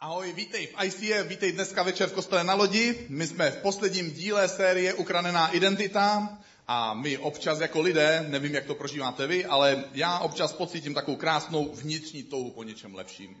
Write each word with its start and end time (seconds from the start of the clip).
Ahoj, 0.00 0.32
vítej 0.32 0.66
v 0.66 0.74
ICF, 0.84 1.28
vítej 1.28 1.52
dneska 1.52 1.82
večer 1.82 2.08
v 2.08 2.12
kostele 2.12 2.44
na 2.44 2.54
lodi. 2.54 3.06
My 3.08 3.26
jsme 3.26 3.50
v 3.50 3.56
posledním 3.56 4.10
díle 4.10 4.48
série 4.48 4.94
Ukradená 4.94 5.48
identita 5.52 6.38
a 6.68 6.94
my 6.94 7.18
občas 7.18 7.60
jako 7.60 7.80
lidé, 7.80 8.26
nevím, 8.28 8.54
jak 8.54 8.64
to 8.64 8.74
prožíváte 8.74 9.26
vy, 9.26 9.44
ale 9.44 9.84
já 9.94 10.18
občas 10.18 10.52
pocítím 10.52 10.94
takovou 10.94 11.16
krásnou 11.16 11.74
vnitřní 11.74 12.22
touhu 12.22 12.50
po 12.50 12.62
něčem 12.62 12.94
lepším. 12.94 13.36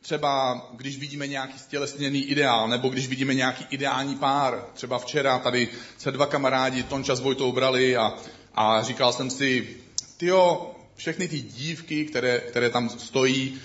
Třeba 0.00 0.62
když 0.74 0.98
vidíme 0.98 1.26
nějaký 1.26 1.58
stělesněný 1.58 2.22
ideál, 2.24 2.68
nebo 2.68 2.88
když 2.88 3.08
vidíme 3.08 3.34
nějaký 3.34 3.66
ideální 3.70 4.16
pár. 4.16 4.66
Třeba 4.74 4.98
včera 4.98 5.38
tady 5.38 5.68
se 5.98 6.10
dva 6.10 6.26
kamarádi, 6.26 6.82
Tonča 6.82 7.14
s 7.14 7.20
Vojtou, 7.20 7.52
brali 7.52 7.96
a, 7.96 8.14
a 8.54 8.82
říkal 8.82 9.12
jsem 9.12 9.30
si, 9.30 9.76
tyjo, 10.16 10.74
všechny 10.96 11.28
ty 11.28 11.40
dívky, 11.40 12.04
které, 12.04 12.40
které 12.40 12.70
tam 12.70 12.88
stojí, 12.88 13.60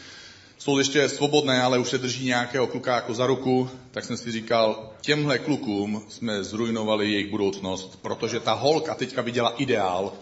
jsou 0.65 0.77
ještě 0.77 1.09
svobodné, 1.09 1.61
ale 1.61 1.79
už 1.79 1.89
se 1.89 1.97
drží 1.97 2.25
nějakého 2.25 2.67
kluka 2.67 2.95
jako 2.95 3.13
za 3.13 3.25
ruku, 3.25 3.69
tak 3.91 4.05
jsem 4.05 4.17
si 4.17 4.31
říkal, 4.31 4.93
těmhle 5.01 5.39
klukům 5.39 6.01
jsme 6.09 6.43
zrujnovali 6.43 7.11
jejich 7.11 7.31
budoucnost, 7.31 7.99
protože 8.01 8.39
ta 8.39 8.53
holka 8.53 8.95
teďka 8.95 9.21
viděla 9.21 9.53
ideál 9.57 10.13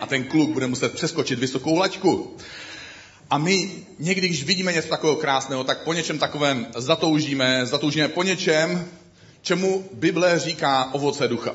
a 0.00 0.06
ten 0.06 0.24
kluk 0.24 0.50
bude 0.50 0.66
muset 0.66 0.94
přeskočit 0.94 1.38
vysokou 1.38 1.76
laťku. 1.76 2.36
A 3.30 3.38
my 3.38 3.70
někdy, 3.98 4.28
když 4.28 4.44
vidíme 4.44 4.72
něco 4.72 4.88
takového 4.88 5.16
krásného, 5.16 5.64
tak 5.64 5.82
po 5.82 5.92
něčem 5.92 6.18
takovém 6.18 6.66
zatoužíme, 6.76 7.66
zatoužíme 7.66 8.08
po 8.08 8.22
něčem, 8.22 8.88
čemu 9.42 9.88
Bible 9.92 10.38
říká 10.38 10.90
ovoce 10.92 11.28
ducha. 11.28 11.54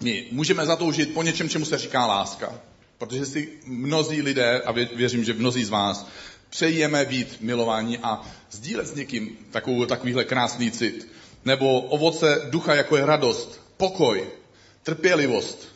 My 0.00 0.26
můžeme 0.32 0.66
zatoužit 0.66 1.14
po 1.14 1.22
něčem, 1.22 1.48
čemu 1.48 1.64
se 1.64 1.78
říká 1.78 2.06
láska. 2.06 2.52
Protože 2.98 3.26
si 3.26 3.48
mnozí 3.66 4.22
lidé, 4.22 4.60
a 4.60 4.72
věřím, 4.72 5.24
že 5.24 5.34
mnozí 5.34 5.64
z 5.64 5.70
vás, 5.70 6.06
přejeme 6.50 7.04
být 7.04 7.36
milování 7.40 7.98
a 7.98 8.26
sdílet 8.50 8.86
s 8.86 8.94
někým 8.94 9.36
takovou, 9.50 9.86
takovýhle 9.86 10.24
krásný 10.24 10.70
cit. 10.70 11.08
Nebo 11.44 11.80
ovoce 11.80 12.46
ducha, 12.50 12.74
jako 12.74 12.96
je 12.96 13.06
radost, 13.06 13.60
pokoj, 13.76 14.28
trpělivost. 14.82 15.68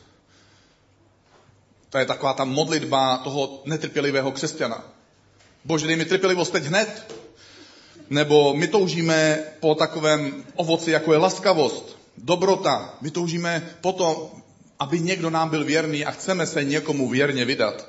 To 1.90 1.98
je 1.98 2.06
taková 2.06 2.32
ta 2.32 2.44
modlitba 2.44 3.18
toho 3.18 3.62
netrpělivého 3.64 4.32
křesťana. 4.32 4.84
Bože, 5.64 5.86
dej 5.86 5.96
mi 5.96 6.04
trpělivost 6.04 6.52
teď 6.52 6.64
hned. 6.64 7.14
Nebo 8.10 8.54
my 8.54 8.68
toužíme 8.68 9.44
po 9.60 9.74
takovém 9.74 10.44
ovoci, 10.56 10.90
jako 10.90 11.12
je 11.12 11.18
laskavost, 11.18 11.98
dobrota. 12.18 12.94
My 13.00 13.10
toužíme 13.10 13.76
po 13.80 13.92
tom, 13.92 14.30
aby 14.78 15.00
někdo 15.00 15.30
nám 15.30 15.48
byl 15.48 15.64
věrný 15.64 16.04
a 16.04 16.10
chceme 16.10 16.46
se 16.46 16.64
někomu 16.64 17.08
věrně 17.08 17.44
vydat. 17.44 17.86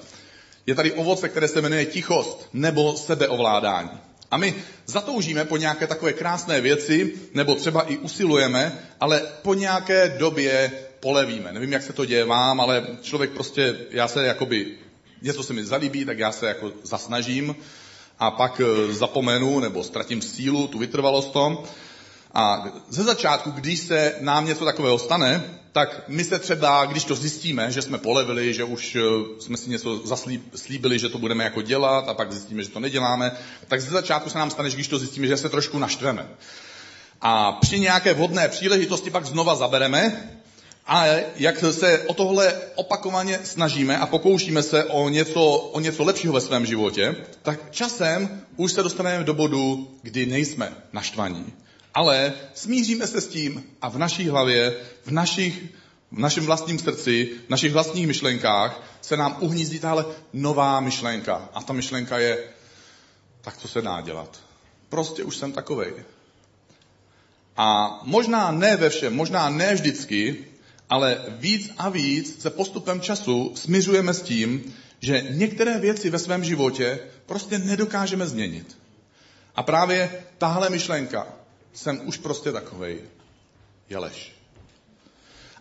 Je 0.65 0.75
tady 0.75 0.91
ovoce, 0.91 1.29
které 1.29 1.47
se 1.47 1.61
jmenuje 1.61 1.85
tichost 1.85 2.49
nebo 2.53 2.97
sebeovládání. 2.97 3.89
A 4.31 4.37
my 4.37 4.55
zatoužíme 4.85 5.45
po 5.45 5.57
nějaké 5.57 5.87
takové 5.87 6.13
krásné 6.13 6.61
věci, 6.61 7.13
nebo 7.33 7.55
třeba 7.55 7.81
i 7.81 7.97
usilujeme, 7.97 8.79
ale 8.99 9.21
po 9.41 9.53
nějaké 9.53 10.15
době 10.17 10.71
polevíme. 10.99 11.51
Nevím, 11.51 11.73
jak 11.73 11.83
se 11.83 11.93
to 11.93 12.05
děje 12.05 12.25
vám, 12.25 12.61
ale 12.61 12.87
člověk 13.01 13.31
prostě, 13.31 13.75
já 13.89 14.07
se 14.07 14.25
jakoby, 14.25 14.77
něco 15.21 15.43
se 15.43 15.53
mi 15.53 15.65
zalíbí, 15.65 16.05
tak 16.05 16.19
já 16.19 16.31
se 16.31 16.47
jako 16.47 16.71
zasnažím 16.83 17.55
a 18.19 18.31
pak 18.31 18.61
eh, 18.61 18.93
zapomenu 18.93 19.59
nebo 19.59 19.83
ztratím 19.83 20.21
sílu, 20.21 20.67
tu 20.67 20.79
vytrvalost 20.79 21.31
tom. 21.31 21.63
A 22.33 22.65
ze 22.89 23.03
začátku, 23.03 23.51
když 23.51 23.79
se 23.79 24.15
nám 24.21 24.45
něco 24.45 24.65
takového 24.65 24.99
stane, 24.99 25.43
tak 25.73 26.03
my 26.07 26.23
se 26.23 26.39
třeba, 26.39 26.85
když 26.85 27.03
to 27.03 27.15
zjistíme, 27.15 27.71
že 27.71 27.81
jsme 27.81 27.97
polevili, 27.97 28.53
že 28.53 28.63
už 28.63 28.95
eh, 28.95 29.01
jsme 29.39 29.57
si 29.57 29.69
něco 29.69 30.07
zaslíbili, 30.53 30.99
že 30.99 31.09
to 31.09 31.17
budeme 31.17 31.43
jako 31.43 31.61
dělat 31.61 32.09
a 32.09 32.13
pak 32.13 32.31
zjistíme, 32.31 32.63
že 32.63 32.69
to 32.69 32.79
neděláme, 32.79 33.31
tak 33.67 33.81
ze 33.81 33.91
začátku 33.91 34.29
se 34.29 34.37
nám 34.37 34.51
stane, 34.51 34.69
že 34.69 34.75
když 34.75 34.87
to 34.87 34.99
zjistíme, 34.99 35.27
že 35.27 35.37
se 35.37 35.49
trošku 35.49 35.79
naštveme. 35.79 36.27
A 37.21 37.51
při 37.51 37.79
nějaké 37.79 38.13
vhodné 38.13 38.47
příležitosti 38.47 39.09
pak 39.09 39.25
znova 39.25 39.55
zabereme 39.55 40.29
a 40.85 41.05
jak 41.35 41.59
se 41.71 41.99
o 41.99 42.13
tohle 42.13 42.53
opakovaně 42.75 43.39
snažíme 43.43 43.97
a 43.97 44.05
pokoušíme 44.05 44.63
se 44.63 44.83
o 44.83 45.09
něco, 45.09 45.55
o 45.55 45.79
něco 45.79 46.03
lepšího 46.03 46.33
ve 46.33 46.41
svém 46.41 46.65
životě, 46.65 47.15
tak 47.41 47.71
časem 47.71 48.41
už 48.55 48.71
se 48.71 48.83
dostaneme 48.83 49.23
do 49.23 49.33
bodu, 49.33 49.87
kdy 50.01 50.25
nejsme 50.25 50.73
naštvaní 50.93 51.53
ale 51.93 52.33
smíříme 52.53 53.07
se 53.07 53.21
s 53.21 53.27
tím 53.27 53.63
a 53.81 53.89
v 53.89 53.97
naší 53.97 54.29
hlavě, 54.29 54.75
v, 55.03 55.11
našich, 55.11 55.63
v 56.11 56.19
našem 56.19 56.45
vlastním 56.45 56.79
srdci, 56.79 57.29
v 57.47 57.49
našich 57.49 57.73
vlastních 57.73 58.07
myšlenkách 58.07 58.81
se 59.01 59.17
nám 59.17 59.37
uhnízdí 59.39 59.79
tahle 59.79 60.05
nová 60.33 60.79
myšlenka. 60.79 61.49
A 61.53 61.61
ta 61.63 61.73
myšlenka 61.73 62.19
je, 62.19 62.43
tak 63.41 63.57
co 63.57 63.67
se 63.67 63.81
dá 63.81 64.01
dělat? 64.01 64.39
Prostě 64.89 65.23
už 65.23 65.37
jsem 65.37 65.51
takovej. 65.51 65.93
A 67.57 67.99
možná 68.03 68.51
ne 68.51 68.77
ve 68.77 68.89
všem, 68.89 69.15
možná 69.15 69.49
ne 69.49 69.73
vždycky, 69.73 70.45
ale 70.89 71.25
víc 71.29 71.71
a 71.77 71.89
víc 71.89 72.41
se 72.41 72.49
postupem 72.49 73.01
času 73.01 73.51
smiřujeme 73.55 74.13
s 74.13 74.21
tím, 74.21 74.73
že 74.99 75.25
některé 75.29 75.79
věci 75.79 76.09
ve 76.09 76.19
svém 76.19 76.43
životě 76.43 76.99
prostě 77.25 77.59
nedokážeme 77.59 78.27
změnit. 78.27 78.77
A 79.55 79.63
právě 79.63 80.23
tahle 80.37 80.69
myšlenka, 80.69 81.27
jsem 81.73 82.01
už 82.07 82.17
prostě 82.17 82.51
takovej, 82.51 83.01
je 83.89 83.97
lež. 83.97 84.31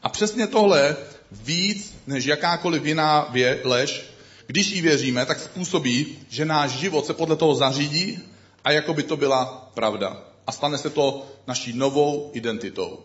A 0.02 0.08
přesně 0.08 0.46
tohle 0.46 0.96
víc 1.30 1.94
než 2.06 2.24
jakákoliv 2.24 2.84
jiná 2.84 3.28
vě, 3.30 3.60
lež, 3.64 4.04
když 4.46 4.70
jí 4.70 4.80
věříme, 4.80 5.26
tak 5.26 5.40
způsobí, 5.40 6.18
že 6.28 6.44
náš 6.44 6.70
život 6.70 7.06
se 7.06 7.14
podle 7.14 7.36
toho 7.36 7.54
zařídí 7.54 8.18
a 8.64 8.72
jako 8.72 8.94
by 8.94 9.02
to 9.02 9.16
byla 9.16 9.70
pravda. 9.74 10.24
A 10.46 10.52
stane 10.52 10.78
se 10.78 10.90
to 10.90 11.26
naší 11.46 11.72
novou 11.72 12.30
identitou. 12.32 13.00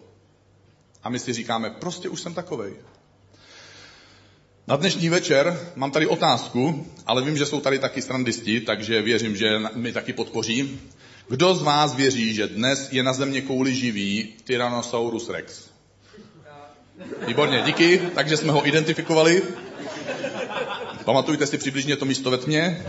A 1.04 1.10
my 1.10 1.20
si 1.20 1.34
říkáme, 1.34 1.70
prostě 1.70 2.10
už 2.10 2.22
jsem 2.22 2.34
takovej. 2.34 2.74
Na 4.68 4.76
dnešní 4.76 5.10
večer 5.10 5.72
mám 5.76 5.92
tady 5.92 6.08
otázku, 6.08 6.88
ale 7.06 7.22
vím, 7.22 7.38
že 7.38 7.46
jsou 7.46 7.62
tady 7.62 7.80
taky 7.80 8.02
strandisti, 8.02 8.62
takže 8.62 9.02
věřím, 9.02 9.36
že 9.36 9.60
mi 9.76 9.94
taky 9.94 10.14
podpoří. 10.14 10.80
Kdo 11.30 11.56
z 11.56 11.62
vás 11.62 11.96
věří, 11.96 12.34
že 12.34 12.48
dnes 12.48 12.88
je 12.92 13.04
na 13.04 13.14
země 13.14 13.42
kouli 13.42 13.76
živý 13.76 14.34
Tyrannosaurus 14.44 15.30
rex? 15.30 15.70
Výborně, 17.28 17.62
díky, 17.66 18.02
takže 18.16 18.38
jsme 18.38 18.52
ho 18.52 18.68
identifikovali. 18.68 19.44
Pamatujte 21.06 21.48
si 21.48 21.58
přibližně 21.58 21.96
to 21.96 22.06
místo 22.06 22.32
ve 22.32 22.38
tmě, 22.38 22.86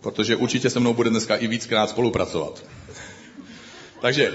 protože 0.00 0.36
určitě 0.36 0.70
se 0.70 0.80
mnou 0.80 0.94
bude 0.94 1.10
dneska 1.10 1.36
i 1.36 1.46
víckrát 1.46 1.90
spolupracovat. 1.90 2.64
Takže, 4.00 4.34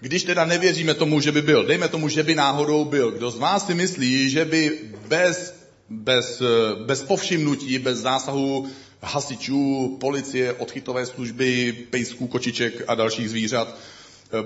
když 0.00 0.24
teda 0.24 0.44
nevěříme 0.44 0.94
tomu, 0.94 1.20
že 1.20 1.32
by 1.32 1.42
byl, 1.42 1.64
dejme 1.64 1.88
tomu, 1.88 2.08
že 2.08 2.22
by 2.22 2.34
náhodou 2.34 2.84
byl, 2.84 3.10
kdo 3.10 3.30
z 3.30 3.38
vás 3.38 3.66
si 3.66 3.74
myslí, 3.74 4.30
že 4.30 4.44
by 4.44 4.78
bez, 5.08 5.54
bez, 5.88 6.42
bez 6.86 7.02
povšimnutí, 7.02 7.78
bez 7.78 7.98
zásahu 7.98 8.68
hasičů, 9.02 9.96
policie, 10.00 10.52
odchytové 10.52 11.06
služby, 11.06 11.72
pejsků, 11.90 12.26
kočiček 12.26 12.82
a 12.88 12.94
dalších 12.94 13.30
zvířat, 13.30 13.76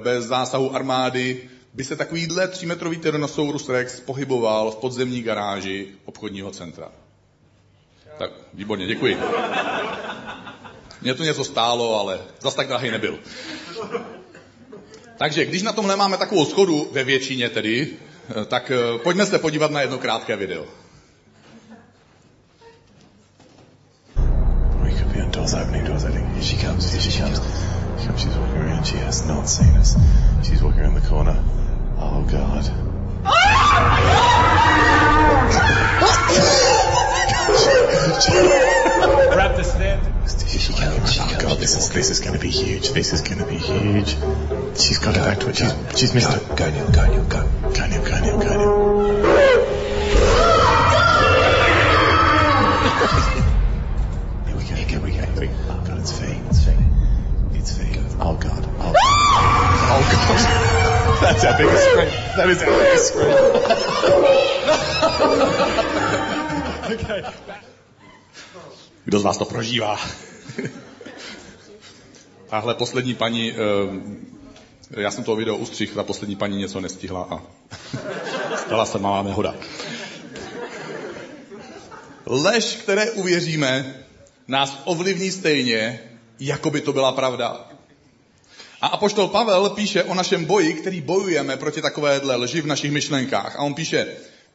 bez 0.03 0.25
zásahu 0.25 0.75
armády, 0.75 1.49
by 1.75 1.85
se 1.85 1.97
takovýhle 1.97 2.49
třímetrový 2.49 2.97
Tyrannosaurus 2.97 3.69
Rex 3.69 4.01
pohyboval 4.01 4.71
v 4.71 4.77
podzemní 4.77 5.23
garáži 5.23 5.89
obchodního 6.05 6.51
centra. 6.51 6.89
Tak, 8.19 8.31
výborně, 8.55 8.87
děkuji. 8.87 9.19
Mě 11.03 11.15
to 11.15 11.25
něco 11.25 11.45
stálo, 11.45 12.01
ale 12.01 12.21
zas 12.41 12.55
tak 12.55 12.69
drahý 12.69 12.91
nebyl. 12.91 13.19
Takže 15.19 15.45
když 15.45 15.63
na 15.63 15.73
tomhle 15.73 15.97
máme 15.97 16.17
takovou 16.17 16.45
schodu, 16.45 16.89
ve 16.93 17.05
většině 17.05 17.51
tedy, 17.51 17.89
tak 18.49 18.71
eh, 18.71 18.99
pojďme 18.99 19.27
se 19.27 19.39
podívat 19.39 19.71
na 19.71 19.81
jedno 19.81 19.99
krátké 19.99 20.37
video. 20.37 20.67
Doors 25.47 25.63
opening, 25.63 25.85
doors 25.85 26.05
opening. 26.05 26.27
Here 26.35 26.43
she 26.43 26.57
comes, 26.57 26.91
here 26.91 27.01
she 27.01 27.19
comes. 27.19 27.39
She 28.01 28.07
comes, 28.07 28.21
she's 28.21 28.37
walking 28.37 28.57
around, 28.57 28.85
she 28.85 28.97
has 28.97 29.27
not 29.27 29.49
seen 29.49 29.75
us. 29.77 29.97
She's 30.43 30.61
walking 30.63 30.81
around 30.81 30.95
the 30.95 31.07
corner. 31.07 31.41
Oh 31.99 32.27
God. 32.29 32.65
Grab 39.33 39.57
the 39.57 39.63
stand. 39.63 40.03
Here 40.49 40.61
she 40.61 40.73
comes. 40.73 41.19
Oh 41.21 41.39
God, 41.41 41.59
this 41.59 41.77
is 41.77 41.91
this 41.91 42.11
is 42.11 42.19
going 42.19 42.35
to 42.35 42.41
be 42.41 42.51
huge. 42.51 42.91
This 42.91 43.13
is 43.13 43.23
going 43.23 43.39
to 43.39 43.47
be 43.47 43.57
huge. 43.57 44.17
She's 44.77 44.99
got 44.99 45.17
it 45.17 45.21
back 45.21 45.39
to 45.39 45.49
it. 45.49 45.57
She's, 45.57 45.73
she's 45.97 46.15
missed 46.15 46.29
go, 46.29 46.37
it. 46.37 46.57
Go 46.59 46.71
Neil, 46.71 46.91
go 46.91 47.07
Neil, 47.07 47.25
go. 47.25 47.49
Go 47.63 47.87
Neil, 47.87 48.03
go 48.05 48.21
Neil, 48.21 48.39
go 48.41 48.56
Our 61.47 61.59
biggest 61.59 61.85
screen. 61.91 62.11
That 62.37 62.49
is 62.51 62.63
our 62.63 62.79
biggest 62.79 63.07
screen. 63.09 63.35
okay. 66.95 67.23
Kdo 69.05 69.21
z 69.21 69.23
vás 69.23 69.39
to 69.39 69.45
prožívá? 69.45 70.01
tahle 72.49 72.75
poslední 72.75 73.15
paní, 73.15 73.53
eh, 73.53 75.01
já 75.01 75.11
jsem 75.11 75.25
to 75.25 75.37
video 75.37 75.57
ustřih, 75.57 75.95
ta 75.95 76.03
poslední 76.03 76.37
paní 76.37 76.57
něco 76.57 76.81
nestihla 76.81 77.29
a 77.31 77.43
stala 78.57 78.87
se 78.87 78.99
malá 78.99 79.23
nehoda. 79.23 79.55
Lež, 82.27 82.65
které 82.65 83.11
uvěříme, 83.11 84.05
nás 84.49 84.83
ovlivní 84.85 85.31
stejně, 85.31 86.01
jako 86.41 86.71
by 86.71 86.81
to 86.81 86.93
byla 86.93 87.13
pravda. 87.13 87.76
A 88.87 88.89
apoštol 88.89 89.29
Pavel 89.29 89.71
píše 89.71 90.03
o 90.03 90.15
našem 90.15 90.45
boji, 90.45 90.75
který 90.75 91.01
bojujeme 91.01 91.57
proti 91.57 91.83
takovéhle 91.83 92.37
lži 92.37 92.61
v 92.61 92.67
našich 92.67 92.93
myšlenkách. 92.93 93.57
A 93.57 93.63
on 93.63 93.75
píše, 93.75 94.07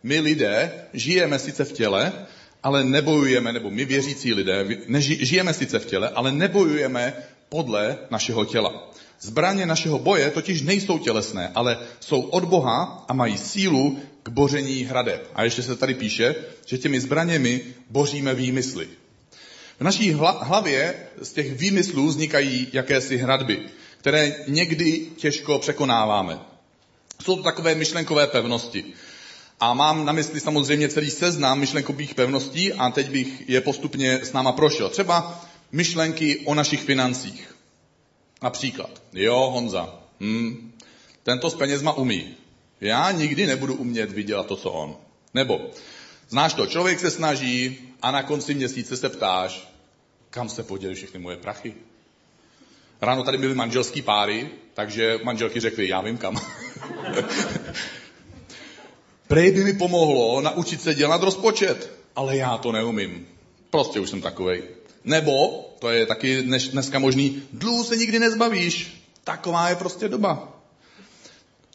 my 0.03 0.19
lidé 0.19 0.71
žijeme 0.93 1.39
sice 1.39 1.65
v 1.65 1.71
těle, 1.71 2.13
ale 2.63 2.83
nebojujeme, 2.83 3.53
nebo 3.53 3.69
my 3.69 3.85
věřící 3.85 4.33
lidé, 4.33 4.65
neži, 4.87 5.25
žijeme 5.25 5.53
sice 5.53 5.79
v 5.79 5.85
těle, 5.85 6.09
ale 6.09 6.31
nebojujeme 6.31 7.13
podle 7.49 7.97
našeho 8.11 8.45
těla. 8.45 8.91
Zbraně 9.19 9.65
našeho 9.65 9.99
boje 9.99 10.31
totiž 10.31 10.61
nejsou 10.61 10.97
tělesné, 10.97 11.51
ale 11.55 11.77
jsou 11.99 12.21
od 12.21 12.45
Boha 12.45 13.05
a 13.07 13.13
mají 13.13 13.37
sílu 13.37 13.99
k 14.23 14.29
boření 14.29 14.83
hradeb. 14.83 15.27
A 15.35 15.43
ještě 15.43 15.63
se 15.63 15.75
tady 15.75 15.93
píše, 15.93 16.35
že 16.65 16.77
těmi 16.77 16.99
zbraněmi 16.99 17.61
boříme 17.89 18.33
výmysly. 18.33 18.87
V 19.79 19.83
naší 19.83 20.11
hlavě 20.39 20.95
z 21.21 21.31
těch 21.33 21.53
výmyslů 21.53 22.07
vznikají 22.07 22.67
jakési 22.73 23.17
hradby, 23.17 23.59
které 24.01 24.35
někdy 24.47 25.07
těžko 25.17 25.59
překonáváme. 25.59 26.39
Jsou 27.23 27.35
to 27.35 27.43
takové 27.43 27.75
myšlenkové 27.75 28.27
pevnosti. 28.27 28.85
A 29.59 29.73
mám 29.73 30.05
na 30.05 30.13
mysli 30.13 30.39
samozřejmě 30.39 30.89
celý 30.89 31.09
seznam 31.09 31.59
myšlenkových 31.59 32.15
pevností 32.15 32.73
a 32.73 32.89
teď 32.89 33.09
bych 33.09 33.49
je 33.49 33.61
postupně 33.61 34.13
s 34.13 34.33
náma 34.33 34.51
prošel. 34.51 34.89
Třeba 34.89 35.45
myšlenky 35.71 36.39
o 36.45 36.53
našich 36.53 36.81
financích. 36.81 37.55
Například, 38.41 39.01
jo, 39.13 39.49
Honza, 39.53 39.99
hm, 40.19 40.71
tento 41.23 41.49
s 41.49 41.55
penězma 41.55 41.93
umí. 41.93 42.35
Já 42.81 43.11
nikdy 43.11 43.45
nebudu 43.45 43.75
umět 43.75 44.11
vydělat 44.11 44.45
to, 44.45 44.55
co 44.55 44.71
on. 44.71 44.97
Nebo, 45.33 45.69
znáš 46.29 46.53
to, 46.53 46.65
člověk 46.65 46.99
se 46.99 47.11
snaží 47.11 47.77
a 48.01 48.11
na 48.11 48.23
konci 48.23 48.53
měsíce 48.53 48.97
se 48.97 49.09
ptáš, 49.09 49.73
kam 50.29 50.49
se 50.49 50.63
podělí 50.63 50.95
všechny 50.95 51.19
moje 51.19 51.37
prachy. 51.37 51.73
Ráno 53.01 53.23
tady 53.23 53.37
byly 53.37 53.55
manželský 53.55 54.01
páry, 54.01 54.49
takže 54.73 55.19
manželky 55.23 55.59
řekly, 55.59 55.87
já 55.87 56.01
vím 56.01 56.17
kam. 56.17 56.41
Prej 59.27 59.51
by 59.51 59.63
mi 59.63 59.73
pomohlo 59.73 60.41
naučit 60.41 60.81
se 60.81 60.93
dělat 60.93 61.23
rozpočet, 61.23 61.91
ale 62.15 62.37
já 62.37 62.57
to 62.57 62.71
neumím. 62.71 63.27
Prostě 63.69 63.99
už 63.99 64.09
jsem 64.09 64.21
takovej. 64.21 64.63
Nebo, 65.03 65.61
to 65.79 65.89
je 65.89 66.05
taky 66.05 66.41
dnes, 66.41 66.67
dneska 66.67 66.99
možný, 66.99 67.43
dluhu 67.53 67.83
se 67.83 67.97
nikdy 67.97 68.19
nezbavíš. 68.19 69.05
Taková 69.23 69.69
je 69.69 69.75
prostě 69.75 70.07
doba. 70.07 70.61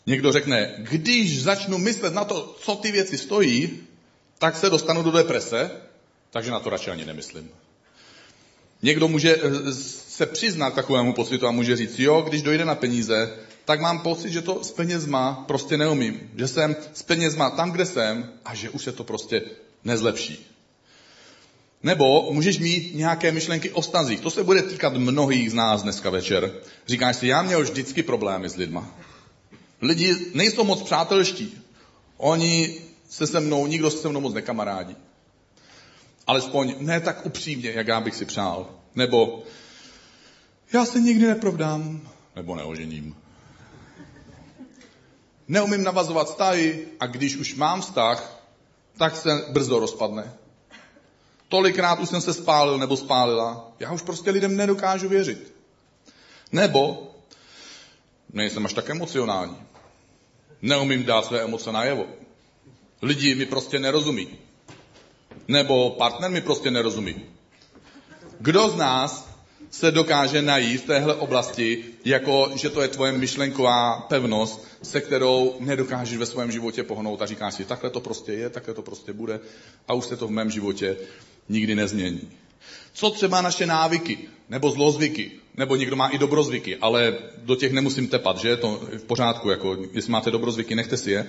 Někdo 0.06 0.32
řekne, 0.32 0.74
když 0.78 1.42
začnu 1.42 1.78
myslet 1.78 2.14
na 2.14 2.24
to, 2.24 2.56
co 2.60 2.74
ty 2.74 2.92
věci 2.92 3.18
stojí, 3.18 3.80
tak 4.38 4.56
se 4.56 4.70
dostanu 4.70 5.02
do 5.02 5.10
deprese, 5.10 5.70
takže 6.30 6.50
na 6.50 6.60
to 6.60 6.70
radši 6.70 6.90
ani 6.90 7.04
nemyslím. 7.04 7.50
Někdo 8.82 9.08
může 9.08 9.36
eh, 9.36 9.72
se 10.16 10.26
přiznat 10.26 10.74
takovému 10.74 11.12
pocitu 11.12 11.46
a 11.46 11.50
může 11.50 11.76
říct, 11.76 11.98
jo, 11.98 12.22
když 12.22 12.42
dojde 12.42 12.64
na 12.64 12.74
peníze, 12.74 13.36
tak 13.64 13.80
mám 13.80 13.98
pocit, 13.98 14.30
že 14.32 14.42
to 14.42 14.64
s 14.64 14.70
penězma 14.70 15.44
prostě 15.46 15.76
neumím. 15.76 16.30
Že 16.36 16.48
jsem 16.48 16.76
s 16.94 17.02
penězma 17.02 17.50
tam, 17.50 17.70
kde 17.70 17.86
jsem 17.86 18.32
a 18.44 18.54
že 18.54 18.70
už 18.70 18.84
se 18.84 18.92
to 18.92 19.04
prostě 19.04 19.42
nezlepší. 19.84 20.46
Nebo 21.82 22.32
můžeš 22.32 22.58
mít 22.58 22.94
nějaké 22.94 23.32
myšlenky 23.32 23.70
o 23.70 23.82
stazích. 23.82 24.20
To 24.20 24.30
se 24.30 24.44
bude 24.44 24.62
týkat 24.62 24.94
mnohých 24.96 25.50
z 25.50 25.54
nás 25.54 25.82
dneska 25.82 26.10
večer. 26.10 26.52
Říkáš 26.86 27.16
si, 27.16 27.26
já 27.26 27.42
měl 27.42 27.62
vždycky 27.62 28.02
problémy 28.02 28.48
s 28.48 28.56
lidma. 28.56 28.94
Lidi 29.82 30.16
nejsou 30.34 30.64
moc 30.64 30.82
přátelští. 30.82 31.58
Oni 32.16 32.74
se 33.08 33.26
se 33.26 33.40
mnou, 33.40 33.66
nikdo 33.66 33.90
se 33.90 33.98
se 33.98 34.08
mnou 34.08 34.20
moc 34.20 34.34
nekamarádí. 34.34 34.96
Alespoň 36.26 36.74
ne 36.78 37.00
tak 37.00 37.26
upřímně, 37.26 37.70
jak 37.70 37.86
já 37.86 38.00
bych 38.00 38.14
si 38.14 38.24
přál. 38.24 38.70
Nebo 38.94 39.42
já 40.72 40.84
se 40.84 41.00
nikdy 41.00 41.26
neprovdám, 41.26 42.08
nebo 42.36 42.56
neožením. 42.56 43.16
Neumím 45.48 45.84
navazovat 45.84 46.28
vztahy 46.28 46.86
a 47.00 47.06
když 47.06 47.36
už 47.36 47.54
mám 47.54 47.80
vztah, 47.80 48.42
tak 48.98 49.16
se 49.16 49.30
brzo 49.52 49.80
rozpadne. 49.80 50.32
Tolikrát 51.48 52.00
už 52.00 52.08
jsem 52.08 52.20
se 52.20 52.34
spálil 52.34 52.78
nebo 52.78 52.96
spálila. 52.96 53.72
Já 53.80 53.92
už 53.92 54.02
prostě 54.02 54.30
lidem 54.30 54.56
nedokážu 54.56 55.08
věřit. 55.08 55.54
Nebo 56.52 57.10
nejsem 58.32 58.66
až 58.66 58.72
tak 58.72 58.90
emocionální. 58.90 59.56
Neumím 60.62 61.04
dát 61.04 61.24
své 61.24 61.40
emoce 61.40 61.72
najevo. 61.72 62.06
Lidi 63.02 63.34
mi 63.34 63.46
prostě 63.46 63.78
nerozumí. 63.78 64.28
Nebo 65.48 65.90
partner 65.90 66.30
mi 66.30 66.40
prostě 66.40 66.70
nerozumí. 66.70 67.24
Kdo 68.40 68.68
z 68.68 68.76
nás 68.76 69.25
se 69.70 69.90
dokáže 69.90 70.42
najít 70.42 70.80
v 70.80 70.86
téhle 70.86 71.14
oblasti, 71.14 71.84
jako 72.04 72.50
že 72.54 72.70
to 72.70 72.82
je 72.82 72.88
tvoje 72.88 73.12
myšlenková 73.12 74.00
pevnost, 74.00 74.66
se 74.82 75.00
kterou 75.00 75.56
nedokážeš 75.60 76.18
ve 76.18 76.26
svém 76.26 76.52
životě 76.52 76.82
pohnout 76.82 77.22
a 77.22 77.26
říkáš 77.26 77.54
si, 77.54 77.64
takhle 77.64 77.90
to 77.90 78.00
prostě 78.00 78.32
je, 78.32 78.50
takhle 78.50 78.74
to 78.74 78.82
prostě 78.82 79.12
bude 79.12 79.40
a 79.88 79.94
už 79.94 80.06
se 80.06 80.16
to 80.16 80.26
v 80.26 80.30
mém 80.30 80.50
životě 80.50 80.96
nikdy 81.48 81.74
nezmění. 81.74 82.30
Co 82.92 83.10
třeba 83.10 83.40
naše 83.40 83.66
návyky, 83.66 84.18
nebo 84.48 84.70
zlozvyky, 84.70 85.30
nebo 85.56 85.76
někdo 85.76 85.96
má 85.96 86.08
i 86.08 86.18
dobrozvyky, 86.18 86.76
ale 86.76 87.18
do 87.38 87.56
těch 87.56 87.72
nemusím 87.72 88.08
tepat, 88.08 88.38
že? 88.38 88.56
To 88.56 88.80
je 88.92 88.98
v 88.98 89.04
pořádku, 89.04 89.50
jako 89.50 89.76
jestli 89.92 90.12
máte 90.12 90.30
dobrozvyky, 90.30 90.74
nechte 90.74 90.96
si 90.96 91.10
je. 91.10 91.26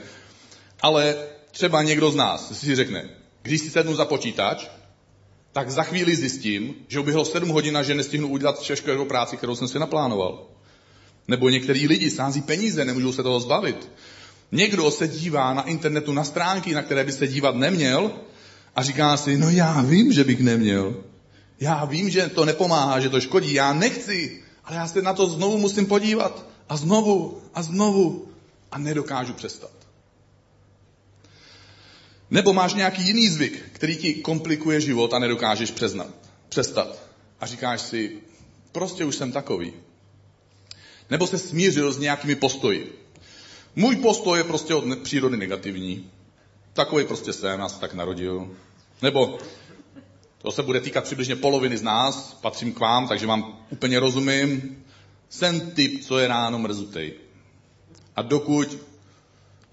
Ale 0.81 1.16
třeba 1.51 1.83
někdo 1.83 2.12
z 2.12 2.16
nás 2.16 2.60
si 2.60 2.75
řekne, 2.75 3.10
když 3.42 3.62
si 3.62 3.69
sednu 3.69 3.95
za 3.95 4.06
počítač, 4.06 4.68
tak 5.57 5.71
za 5.71 5.83
chvíli 5.83 6.15
zjistím, 6.15 6.75
že 6.88 7.00
uběhlo 7.00 7.25
7 7.25 7.50
hodin 7.50 7.77
a 7.77 7.83
že 7.83 7.95
nestihnu 7.95 8.27
udělat 8.27 8.62
všechno 8.62 9.06
práci, 9.06 9.38
kterou 9.38 9.56
jsem 9.56 9.68
si 9.68 9.80
naplánoval. 9.80 10.45
Nebo 11.27 11.50
některý 11.50 11.88
lidi 11.88 12.09
sází 12.09 12.42
peníze, 12.42 12.86
nemůžou 12.86 13.13
se 13.13 13.24
toho 13.24 13.39
zbavit. 13.39 13.89
Někdo 14.51 14.92
se 14.92 15.07
dívá 15.07 15.54
na 15.54 15.62
internetu 15.62 16.13
na 16.13 16.24
stránky, 16.24 16.74
na 16.74 16.81
které 16.81 17.04
by 17.04 17.12
se 17.12 17.27
dívat 17.27 17.56
neměl 17.56 18.12
a 18.75 18.83
říká 18.83 19.18
si, 19.18 19.38
no 19.38 19.50
já 19.50 19.81
vím, 19.81 20.13
že 20.13 20.24
bych 20.24 20.39
neměl. 20.39 21.04
Já 21.59 21.86
vím, 21.86 22.09
že 22.09 22.30
to 22.30 22.45
nepomáhá, 22.45 23.00
že 23.00 23.09
to 23.09 23.21
škodí, 23.21 23.54
já 23.54 23.74
nechci, 23.74 24.44
ale 24.65 24.77
já 24.77 24.88
se 24.88 25.01
na 25.01 25.13
to 25.13 25.27
znovu 25.27 25.57
musím 25.57 25.86
podívat. 25.86 26.45
A 26.69 26.78
znovu, 26.78 27.42
a 27.54 27.64
znovu. 27.64 28.28
A 28.71 28.78
nedokážu 28.78 29.33
přestat. 29.33 29.77
Nebo 32.30 32.54
máš 32.54 32.74
nějaký 32.74 33.07
jiný 33.07 33.30
zvyk, 33.30 33.64
který 33.72 33.98
ti 33.98 34.14
komplikuje 34.14 34.81
život 34.81 35.14
a 35.14 35.19
nedokážeš 35.19 35.72
přeznat, 35.72 36.07
přestat. 36.50 37.00
A 37.40 37.46
říkáš 37.46 37.81
si, 37.81 38.18
prostě 38.72 39.06
už 39.06 39.16
jsem 39.16 39.31
takový. 39.31 39.74
Nebo 41.10 41.28
se 41.28 41.38
smířil 41.38 41.94
s 41.94 42.00
nějakými 42.00 42.36
postoji. 42.36 43.04
Můj 43.76 43.96
postoj 43.96 44.38
je 44.38 44.44
prostě 44.44 44.76
od 44.76 45.00
přírody 45.04 45.38
negativní. 45.38 46.12
Takový 46.74 47.06
prostě 47.06 47.34
jsem, 47.34 47.60
já 47.60 47.69
se 47.69 47.80
tak 47.80 47.94
narodil. 47.94 48.50
Nebo 49.02 49.38
to 50.42 50.52
se 50.52 50.64
bude 50.64 50.81
týkat 50.81 51.04
přibližně 51.04 51.36
poloviny 51.36 51.78
z 51.78 51.81
nás, 51.81 52.38
patřím 52.42 52.74
k 52.74 52.80
vám, 52.80 53.07
takže 53.07 53.28
vám 53.28 53.66
úplně 53.69 54.00
rozumím. 54.00 54.84
Jsem 55.30 55.72
typ, 55.72 56.04
co 56.04 56.19
je 56.19 56.28
ráno 56.28 56.60
mrzutej. 56.60 57.14
A 58.16 58.22
dokud, 58.22 58.78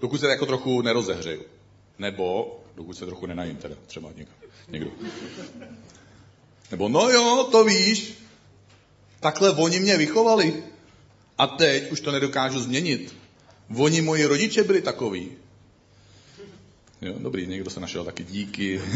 dokud 0.01 0.19
se 0.19 0.27
jako 0.27 0.45
trochu 0.45 0.81
nerozehřeju. 0.81 1.41
Nebo, 1.99 2.59
dokud 2.75 2.97
se 2.97 3.05
trochu 3.05 3.25
nenajím 3.25 3.57
teda, 3.57 3.75
třeba 3.87 4.09
někdo. 4.15 4.31
někdo. 4.69 4.91
Nebo, 6.71 6.89
no 6.89 7.09
jo, 7.09 7.47
to 7.51 7.63
víš, 7.63 8.13
takhle 9.19 9.51
oni 9.51 9.79
mě 9.79 9.97
vychovali. 9.97 10.63
A 11.37 11.47
teď 11.47 11.91
už 11.91 11.99
to 11.99 12.11
nedokážu 12.11 12.59
změnit. 12.59 13.15
Oni 13.75 14.01
moji 14.01 14.25
rodiče 14.25 14.63
byli 14.63 14.81
takový. 14.81 15.31
Jo, 17.01 17.13
dobrý, 17.19 17.47
někdo 17.47 17.69
se 17.69 17.79
našel 17.79 18.05
taky 18.05 18.23
díky. 18.23 18.81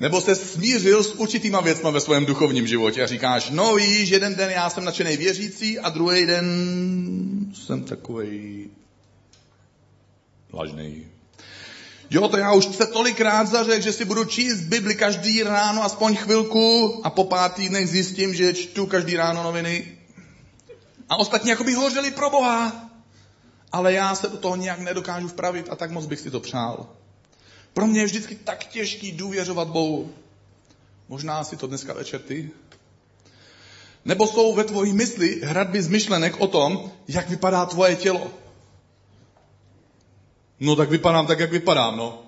Nebo 0.00 0.20
se 0.20 0.34
smířil 0.34 1.02
s 1.02 1.14
určitýma 1.14 1.60
věcma 1.60 1.90
ve 1.90 2.00
svém 2.00 2.26
duchovním 2.26 2.66
životě 2.66 3.02
a 3.02 3.06
říkáš, 3.06 3.50
no 3.50 3.74
víš, 3.74 4.10
jeden 4.10 4.34
den 4.34 4.50
já 4.50 4.70
jsem 4.70 4.84
nadšený 4.84 5.16
věřící 5.16 5.78
a 5.78 5.88
druhý 5.88 6.26
den 6.26 6.46
jsem 7.54 7.84
takový 7.84 8.70
lažný. 10.54 11.06
Jo, 12.10 12.28
to 12.28 12.36
já 12.36 12.52
už 12.52 12.64
se 12.64 12.86
tolikrát 12.86 13.48
zařek, 13.48 13.82
že 13.82 13.92
si 13.92 14.04
budu 14.04 14.24
číst 14.24 14.60
Bibli 14.60 14.94
každý 14.94 15.42
ráno 15.42 15.84
aspoň 15.84 16.16
chvilku 16.16 17.00
a 17.04 17.10
po 17.10 17.24
pár 17.24 17.50
týdnech 17.50 17.88
zjistím, 17.88 18.34
že 18.34 18.54
čtu 18.54 18.86
každý 18.86 19.16
ráno 19.16 19.42
noviny. 19.42 19.98
A 21.08 21.16
ostatní 21.16 21.50
jako 21.50 21.64
by 21.64 21.74
hořeli 21.74 22.10
pro 22.10 22.30
Boha. 22.30 22.90
Ale 23.72 23.92
já 23.92 24.14
se 24.14 24.28
do 24.28 24.36
toho 24.36 24.56
nějak 24.56 24.78
nedokážu 24.78 25.28
vpravit 25.28 25.66
a 25.70 25.76
tak 25.76 25.90
moc 25.90 26.06
bych 26.06 26.20
si 26.20 26.30
to 26.30 26.40
přál. 26.40 26.86
Pro 27.72 27.86
mě 27.86 28.00
je 28.00 28.06
vždycky 28.06 28.34
tak 28.34 28.64
těžký 28.64 29.12
důvěřovat 29.12 29.68
Bohu. 29.68 30.12
Možná 31.08 31.44
si 31.44 31.56
to 31.56 31.66
dneska 31.66 31.92
večer 31.92 32.20
ty. 32.20 32.50
Nebo 34.04 34.26
jsou 34.26 34.54
ve 34.54 34.64
tvojí 34.64 34.92
mysli 34.92 35.40
hradby 35.44 35.82
z 35.82 35.88
myšlenek 35.88 36.40
o 36.40 36.46
tom, 36.46 36.90
jak 37.08 37.28
vypadá 37.28 37.66
tvoje 37.66 37.96
tělo. 37.96 38.30
No 40.60 40.76
tak 40.76 40.90
vypadám 40.90 41.26
tak, 41.26 41.38
jak 41.38 41.50
vypadám, 41.50 41.96
no. 41.96 42.22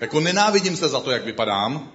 Jako 0.00 0.20
nenávidím 0.20 0.76
se 0.76 0.88
za 0.88 1.00
to, 1.00 1.10
jak 1.10 1.24
vypadám. 1.24 1.92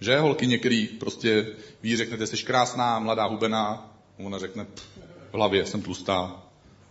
Že 0.00 0.18
holky 0.18 0.46
některý 0.46 0.86
prostě 0.86 1.46
ví, 1.82 1.96
řeknete, 1.96 2.26
jsi 2.26 2.36
krásná, 2.36 2.98
mladá, 2.98 3.26
hubená. 3.26 3.96
Ona 4.18 4.38
řekne, 4.38 4.66
v 5.30 5.34
hlavě 5.34 5.66
jsem 5.66 5.82
tlustá, 5.82 6.42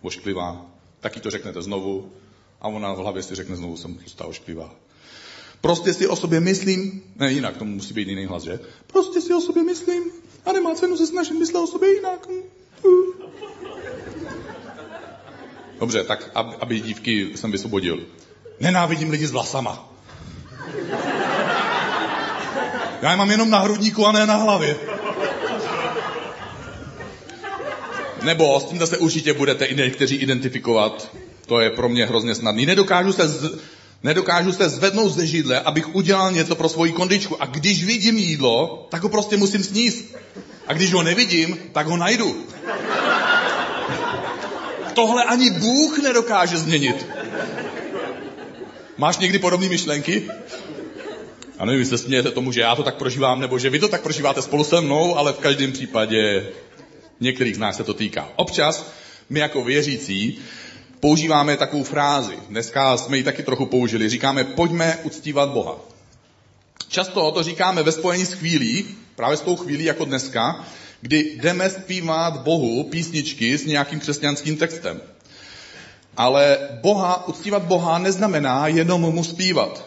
ošklivá. 0.02 0.66
Taky 1.00 1.20
to 1.20 1.30
řeknete 1.30 1.62
znovu. 1.62 2.12
A 2.60 2.68
ona 2.68 2.92
v 2.92 2.96
hlavě 2.96 3.22
si 3.22 3.34
řekne 3.34 3.56
znovu, 3.56 3.76
jsem 3.76 3.94
tlustá, 3.94 4.24
ošklivá. 4.24 4.74
Prostě 5.60 5.94
si 5.94 6.06
o 6.06 6.16
sobě 6.16 6.40
myslím, 6.40 7.02
ne 7.16 7.32
jinak, 7.32 7.56
to 7.56 7.64
musí 7.64 7.94
být 7.94 8.08
jiný 8.08 8.26
hlas, 8.26 8.42
že? 8.42 8.60
Prostě 8.86 9.20
si 9.20 9.34
o 9.34 9.40
sobě 9.40 9.62
myslím 9.62 10.04
a 10.44 10.52
nemá 10.52 10.74
cenu 10.74 10.96
se 10.96 11.06
snažit 11.06 11.34
myslet 11.34 11.60
o 11.60 11.66
sobě 11.66 11.94
jinak. 11.94 12.28
Dobře, 15.80 16.04
tak 16.04 16.30
aby 16.34 16.80
dívky 16.80 17.30
jsem 17.34 17.52
vysvobodil. 17.52 18.00
Nenávidím 18.60 19.10
lidi 19.10 19.26
s 19.26 19.30
vlasama. 19.30 19.88
Já 23.02 23.10
je 23.10 23.16
mám 23.16 23.30
jenom 23.30 23.50
na 23.50 23.58
hrudníku 23.58 24.06
a 24.06 24.12
ne 24.12 24.26
na 24.26 24.34
hlavě. 24.34 24.76
Nebo 28.22 28.60
s 28.60 28.64
tím 28.64 28.86
se 28.86 28.98
určitě 28.98 29.34
budete 29.34 29.64
i 29.64 29.74
někteří 29.76 30.16
identifikovat. 30.16 31.10
To 31.46 31.60
je 31.60 31.70
pro 31.70 31.88
mě 31.88 32.06
hrozně 32.06 32.34
snadný. 32.34 32.66
Nedokážu 32.66 33.12
se, 33.12 33.28
z, 33.28 33.58
nedokážu 34.02 34.52
se 34.52 34.68
zvednout 34.68 35.12
ze 35.12 35.26
židle, 35.26 35.60
abych 35.60 35.94
udělal 35.94 36.32
něco 36.32 36.54
pro 36.54 36.68
svoji 36.68 36.92
kondičku. 36.92 37.42
A 37.42 37.46
když 37.46 37.84
vidím 37.84 38.18
jídlo, 38.18 38.86
tak 38.90 39.02
ho 39.02 39.08
prostě 39.08 39.36
musím 39.36 39.64
sníst. 39.64 40.16
A 40.66 40.72
když 40.72 40.92
ho 40.92 41.02
nevidím, 41.02 41.58
tak 41.72 41.86
ho 41.86 41.96
najdu. 41.96 42.46
Tohle 44.94 45.24
ani 45.24 45.50
Bůh 45.50 45.98
nedokáže 45.98 46.58
změnit. 46.58 47.06
Máš 48.96 49.18
někdy 49.18 49.38
podobné 49.38 49.68
myšlenky? 49.68 50.30
A 51.58 51.64
nevím, 51.64 51.80
jestli 51.80 51.98
se 51.98 52.04
smějete 52.04 52.30
tomu, 52.30 52.52
že 52.52 52.60
já 52.60 52.74
to 52.74 52.82
tak 52.82 52.96
prožívám, 52.96 53.40
nebo 53.40 53.58
že 53.58 53.70
vy 53.70 53.78
to 53.78 53.88
tak 53.88 54.02
prožíváte 54.02 54.42
spolu 54.42 54.64
se 54.64 54.80
mnou, 54.80 55.16
ale 55.16 55.32
v 55.32 55.38
každém 55.38 55.72
případě 55.72 56.46
některých 57.20 57.56
z 57.56 57.58
nás 57.58 57.76
se 57.76 57.84
to 57.84 57.94
týká. 57.94 58.28
Občas 58.36 58.92
my 59.30 59.40
jako 59.40 59.64
věřící 59.64 60.38
používáme 61.00 61.56
takovou 61.56 61.84
frázi. 61.84 62.38
Dneska 62.48 62.96
jsme 62.96 63.16
ji 63.16 63.22
taky 63.22 63.42
trochu 63.42 63.66
použili. 63.66 64.08
Říkáme, 64.08 64.44
pojďme 64.44 64.98
uctívat 65.02 65.48
Boha. 65.48 65.93
Často 66.94 67.30
to 67.30 67.42
říkáme 67.42 67.82
ve 67.82 67.92
spojení 67.92 68.26
s 68.26 68.32
chvílí, 68.32 68.86
právě 69.16 69.36
s 69.36 69.40
tou 69.40 69.56
chvílí 69.56 69.84
jako 69.84 70.04
dneska, 70.04 70.64
kdy 71.00 71.38
jdeme 71.42 71.70
zpívat 71.70 72.40
Bohu 72.40 72.84
písničky 72.84 73.58
s 73.58 73.66
nějakým 73.66 74.00
křesťanským 74.00 74.56
textem. 74.56 75.00
Ale 76.16 76.58
Boha, 76.82 77.28
uctívat 77.28 77.62
Boha 77.62 77.98
neznamená 77.98 78.66
jenom 78.66 79.00
mu 79.00 79.24
zpívat. 79.24 79.86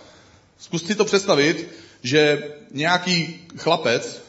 Zkus 0.59 0.85
si 0.85 0.95
to 0.95 1.05
představit, 1.05 1.67
že 2.03 2.43
nějaký 2.71 3.39
chlapec, 3.57 4.21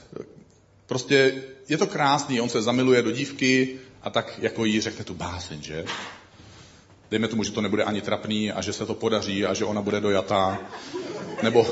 prostě 0.86 1.42
je 1.68 1.78
to 1.78 1.86
krásný, 1.86 2.40
on 2.40 2.48
se 2.48 2.62
zamiluje 2.62 3.02
do 3.02 3.10
dívky 3.10 3.78
a 4.02 4.10
tak 4.10 4.38
jako 4.38 4.64
jí 4.64 4.80
řekne 4.80 5.04
tu 5.04 5.14
báseň, 5.14 5.62
že? 5.62 5.84
Dejme 7.10 7.28
tomu, 7.28 7.44
že 7.44 7.52
to 7.52 7.60
nebude 7.60 7.84
ani 7.84 8.00
trapný 8.00 8.52
a 8.52 8.62
že 8.62 8.72
se 8.72 8.86
to 8.86 8.94
podaří 8.94 9.46
a 9.46 9.54
že 9.54 9.64
ona 9.64 9.82
bude 9.82 10.00
dojatá. 10.00 10.58
Nebo, 11.42 11.66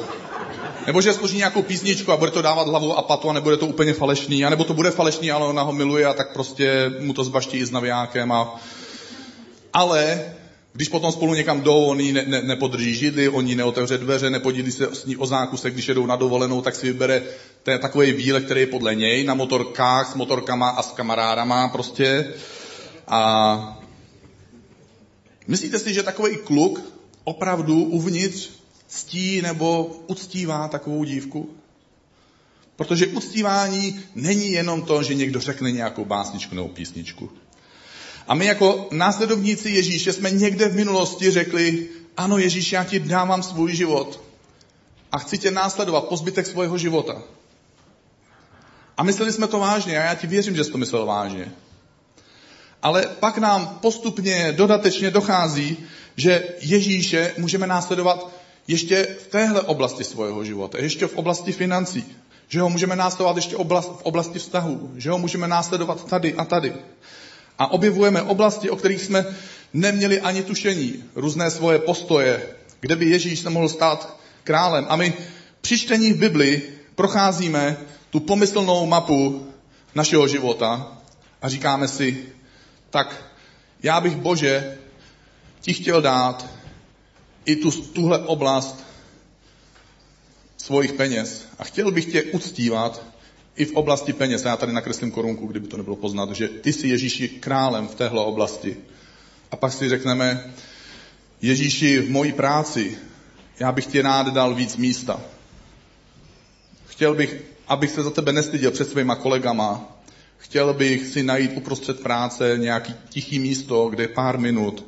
nebo 0.87 1.01
že 1.01 1.13
složí 1.13 1.37
nějakou 1.37 1.63
písničku 1.63 2.13
a 2.13 2.17
bude 2.17 2.31
to 2.31 2.43
dávat 2.43 2.69
hlavu 2.69 2.99
a 2.99 3.03
patu 3.03 3.31
a 3.31 3.33
nebude 3.33 3.57
to 3.57 3.67
úplně 3.67 3.93
falešný. 3.93 4.45
A 4.45 4.51
nebo 4.51 4.65
to 4.65 4.75
bude 4.75 4.91
falešný, 4.91 5.31
ale 5.31 5.47
ona 5.47 5.63
ho 5.63 5.73
miluje 5.73 6.07
a 6.07 6.15
tak 6.15 6.33
prostě 6.33 6.93
mu 7.01 7.13
to 7.13 7.25
zbaští 7.25 7.59
i 7.59 7.67
s 7.67 7.71
navijákem. 7.71 8.33
A... 8.33 8.61
Ale 9.73 10.25
když 10.73 10.89
potom 10.89 11.13
spolu 11.13 11.35
někam 11.35 11.61
jdou, 11.61 11.85
on 11.85 11.99
ne, 12.13 12.25
ne, 12.27 12.43
nepodrží 12.43 12.95
židli, 12.95 13.29
on 13.29 13.47
jí 13.47 13.55
neotevře 13.55 13.99
dveře, 13.99 14.31
nepodílí 14.31 14.73
se 14.73 14.95
s 14.95 15.05
ní 15.05 15.17
o 15.17 15.27
zákusek, 15.27 15.73
když 15.73 15.89
jedou 15.89 16.07
na 16.07 16.17
dovolenou, 16.17 16.63
tak 16.63 16.75
si 16.75 16.87
vybere 16.87 17.23
ten 17.63 17.81
takový 17.81 18.13
výlet, 18.13 18.45
který 18.45 18.61
je 18.61 18.67
podle 18.67 18.95
něj, 18.95 19.25
na 19.25 19.35
motorkách, 19.35 20.13
s 20.13 20.15
motorkama 20.15 20.69
a 20.69 20.83
s 20.83 20.93
kamarádama 20.93 21.69
prostě. 21.69 22.35
A 23.09 23.79
myslíte 25.47 25.79
si, 25.79 25.95
že 25.95 26.03
takový 26.03 26.37
kluk 26.37 26.83
opravdu 27.25 27.83
uvnitř 27.83 28.56
ctí 28.87 29.43
nebo 29.43 29.97
uctívá 30.07 30.69
takovou 30.69 31.05
dívku? 31.05 31.51
Protože 32.77 33.07
uctívání 33.07 34.01
není 34.15 34.53
jenom 34.53 34.83
to, 34.83 35.03
že 35.03 35.15
někdo 35.15 35.41
řekne 35.41 35.73
nějakou 35.73 36.05
básničku 36.05 36.55
nebo 36.55 36.69
písničku. 36.69 37.31
A 38.29 38.35
my 38.35 38.47
jako 38.47 38.89
následovníci 38.91 39.71
Ježíše 39.71 40.13
jsme 40.13 40.31
někde 40.31 40.69
v 40.69 40.75
minulosti 40.75 41.31
řekli, 41.31 41.89
ano 42.17 42.39
Ježíš, 42.39 42.73
já 42.73 42.85
ti 42.85 42.99
dávám 42.99 43.43
svůj 43.43 43.75
život 43.75 44.21
a 45.13 45.19
chci 45.19 45.39
tě 45.39 45.51
následovat 45.51 46.05
po 46.05 46.17
zbytek 46.17 46.47
svého 46.47 46.79
života. 46.79 47.23
A 48.97 49.03
mysleli 49.03 49.33
jsme 49.33 49.47
to 49.47 49.59
vážně 49.59 49.99
a 49.99 50.05
já 50.05 50.15
ti 50.15 50.27
věřím, 50.27 50.57
že 50.57 50.65
jsi 50.65 50.71
to 50.71 50.79
myslel 50.79 51.07
vážně. 51.07 51.53
Ale 52.83 53.07
pak 53.21 53.39
nám 53.39 53.79
postupně 53.83 54.53
dodatečně 54.53 55.11
dochází, 55.11 55.77
že 56.17 56.45
Ježíše 56.61 57.35
můžeme 57.39 57.67
následovat 57.67 58.31
ještě 58.69 59.17
v 59.25 59.27
téhle 59.27 59.63
oblasti 59.63 60.05
svého 60.05 60.45
života, 60.45 60.79
ještě 60.79 61.07
v 61.07 61.17
oblasti 61.17 61.53
financí, 61.53 62.05
že 62.49 62.61
ho 62.61 62.71
můžeme 62.71 62.97
následovat 62.97 63.37
ještě 63.37 63.57
v 63.57 64.03
oblasti 64.03 64.39
vztahů, 64.39 64.91
že 64.97 65.11
ho 65.11 65.19
můžeme 65.19 65.49
následovat 65.49 66.05
tady 66.05 66.35
a 66.35 66.45
tady. 66.45 66.75
A 67.59 67.73
objevujeme 67.73 68.23
oblasti, 68.23 68.71
o 68.71 68.77
kterých 68.77 69.03
jsme 69.03 69.27
neměli 69.73 70.21
ani 70.21 70.43
tušení, 70.43 71.05
různé 71.15 71.51
svoje 71.51 71.79
postoje, 71.79 72.43
kde 72.81 72.97
by 72.97 73.07
Ježíš 73.07 73.41
se 73.41 73.51
mohl 73.51 73.69
stát 73.69 74.17
králem. 74.45 74.87
A 74.89 74.97
my 74.97 75.15
při 75.61 75.79
čtení 75.79 76.13
v 76.13 76.19
Bibli 76.19 76.63
procházíme 76.95 77.77
tu 78.11 78.21
pomyslnou 78.21 78.87
mapu 78.87 79.47
našeho 79.95 80.29
života 80.29 80.99
a 81.43 81.49
říkáme 81.49 81.89
si, 81.89 82.25
tak 82.91 83.17
já 83.83 84.01
bych 84.01 84.17
Bože 84.17 84.79
ti 85.61 85.75
chtěl 85.75 86.03
dát 86.03 86.47
i 87.47 87.57
tu, 87.57 87.71
tuhle 87.71 88.19
oblast 88.19 88.85
svojich 90.57 90.93
peněz 90.93 91.47
a 91.59 91.65
chtěl 91.65 91.91
bych 91.91 92.13
tě 92.13 92.23
uctívat 92.23 93.03
i 93.57 93.65
v 93.65 93.73
oblasti 93.73 94.13
peněz. 94.13 94.45
Já 94.45 94.57
tady 94.57 94.73
nakreslím 94.73 95.11
korunku, 95.11 95.47
kdyby 95.47 95.69
to 95.69 95.77
nebylo 95.77 95.97
poznat, 95.97 96.31
že 96.31 96.49
ty 96.49 96.73
jsi 96.73 96.89
Ježíši 96.89 97.29
králem 97.29 97.89
v 97.89 97.95
téhle 97.95 98.25
oblasti. 98.25 98.77
A 99.51 99.57
pak 99.57 99.73
si 99.73 99.89
řekneme, 99.89 100.55
Ježíši, 101.43 101.99
v 101.99 102.11
mojí 102.11 102.33
práci, 102.33 102.99
já 103.61 103.73
bych 103.73 103.87
tě 103.87 104.03
rád 104.03 104.35
dal 104.35 104.55
víc 104.55 104.77
místa. 104.77 105.21
Chtěl 106.87 107.15
bych, 107.15 107.43
abych 107.69 107.91
se 107.91 108.03
za 108.03 108.11
tebe 108.11 108.33
nestyděl 108.33 108.71
před 108.71 108.91
svýma 108.91 109.15
kolegama. 109.17 109.99
Chtěl 110.39 110.75
bych 110.75 111.07
si 111.07 111.23
najít 111.23 111.53
uprostřed 111.55 112.01
práce 112.01 112.55
nějaký 112.59 112.95
tichý 113.09 113.39
místo, 113.39 113.89
kde 113.89 114.09
pár 114.09 114.39
minut 114.39 114.87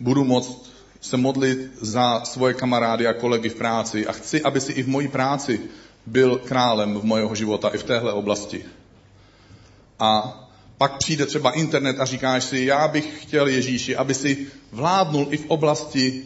budu 0.00 0.24
moct 0.24 0.71
se 1.02 1.16
modlit 1.16 1.70
za 1.80 2.24
svoje 2.24 2.54
kamarády 2.54 3.06
a 3.06 3.12
kolegy 3.12 3.48
v 3.48 3.54
práci 3.54 4.06
a 4.06 4.12
chci, 4.12 4.42
aby 4.42 4.60
si 4.60 4.72
i 4.72 4.82
v 4.82 4.88
mojí 4.88 5.08
práci 5.08 5.60
byl 6.06 6.38
králem 6.38 6.94
v 6.94 7.04
mojeho 7.04 7.34
života 7.34 7.68
i 7.68 7.78
v 7.78 7.82
téhle 7.82 8.12
oblasti. 8.12 8.64
A 9.98 10.38
pak 10.78 10.98
přijde 10.98 11.26
třeba 11.26 11.50
internet 11.50 12.00
a 12.00 12.04
říkáš 12.04 12.44
si, 12.44 12.64
já 12.64 12.88
bych 12.88 13.22
chtěl 13.22 13.48
Ježíši, 13.48 13.96
aby 13.96 14.14
si 14.14 14.46
vládnul 14.72 15.26
i 15.30 15.36
v 15.36 15.44
oblasti 15.48 16.24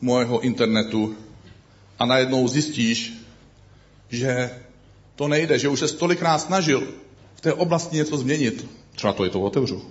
mojeho 0.00 0.40
internetu 0.40 1.16
a 1.98 2.06
najednou 2.06 2.48
zjistíš, 2.48 3.12
že 4.08 4.50
to 5.16 5.28
nejde, 5.28 5.58
že 5.58 5.68
už 5.68 5.80
se 5.80 5.96
tolikrát 5.96 6.38
snažil 6.38 6.88
v 7.34 7.40
té 7.40 7.52
oblasti 7.52 7.96
něco 7.96 8.16
změnit. 8.16 8.66
Třeba 8.94 9.12
to 9.12 9.24
je 9.24 9.30
to 9.30 9.40
otevřu. 9.40 9.82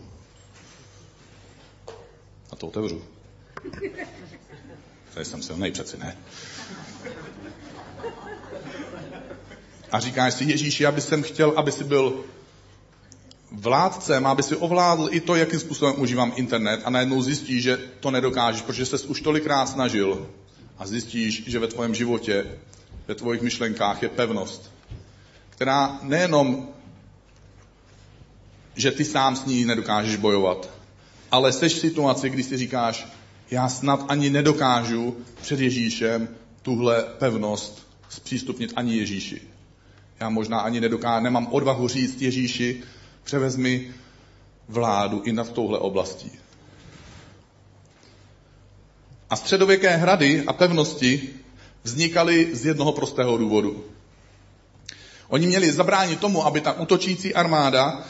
A 2.52 2.56
to 2.56 2.68
otevřu. 2.68 3.02
Tady 5.14 5.26
jsem 5.26 5.44
silnej 5.44 5.72
přeci, 5.72 5.98
ne? 5.98 6.18
a 9.92 10.00
říkáš 10.00 10.34
si, 10.34 10.44
Ježíši, 10.44 10.84
já 10.84 10.92
bych 10.92 11.04
chtěl, 11.22 11.54
aby 11.56 11.72
si 11.72 11.84
byl 11.84 12.24
vládcem, 13.52 14.28
aby 14.28 14.44
si 14.44 14.56
ovládl 14.56 15.08
i 15.12 15.20
to, 15.20 15.36
jakým 15.36 15.60
způsobem 15.60 15.94
užívám 15.98 16.34
internet 16.36 16.82
a 16.86 16.90
najednou 16.90 17.22
zjistíš, 17.22 17.64
že 17.64 17.78
to 18.00 18.12
nedokážeš, 18.12 18.62
protože 18.62 18.86
jsi 18.86 19.08
už 19.08 19.22
tolikrát 19.22 19.66
snažil 19.66 20.28
a 20.78 20.88
zjistíš, 20.88 21.44
že 21.48 21.60
ve 21.60 21.68
tvém 21.68 21.96
životě, 21.96 22.46
ve 23.08 23.16
tvojich 23.16 23.42
myšlenkách 23.42 24.04
je 24.04 24.10
pevnost, 24.10 24.72
která 25.50 26.00
nejenom, 26.02 26.68
že 28.76 28.92
ty 28.92 29.06
sám 29.06 29.36
s 29.36 29.46
ní 29.46 29.66
nedokážeš 29.66 30.16
bojovat, 30.16 30.70
ale 31.32 31.52
jsi 31.52 31.70
v 31.70 31.80
situaci, 31.80 32.30
kdy 32.30 32.44
si 32.44 32.58
říkáš, 32.58 33.08
já 33.52 33.70
snad 33.70 34.06
ani 34.08 34.30
nedokážu 34.30 35.18
před 35.42 35.60
Ježíšem 35.60 36.30
tuhle 36.62 37.04
pevnost 37.04 37.88
zpřístupnit 38.10 38.74
ani 38.76 38.98
Ježíši. 38.98 39.42
Já 40.20 40.30
možná 40.30 40.60
ani 40.60 40.82
nedokážu, 40.82 41.24
nemám 41.24 41.48
odvahu 41.52 41.88
říct 41.88 42.22
Ježíši, 42.22 42.84
převezmi 43.24 43.92
vládu 44.68 45.22
i 45.26 45.32
nad 45.32 45.52
touhle 45.52 45.80
oblastí. 45.80 46.32
A 49.30 49.36
středověké 49.36 49.98
hrady 49.98 50.44
a 50.48 50.54
pevnosti 50.54 51.30
vznikaly 51.84 52.56
z 52.56 52.66
jednoho 52.66 52.92
prostého 52.92 53.38
důvodu. 53.38 53.86
Oni 55.28 55.48
měli 55.48 55.72
zabránit 55.72 56.20
tomu, 56.20 56.46
aby 56.46 56.62
ta 56.62 56.74
útočící 56.74 57.34
armáda 57.34 58.04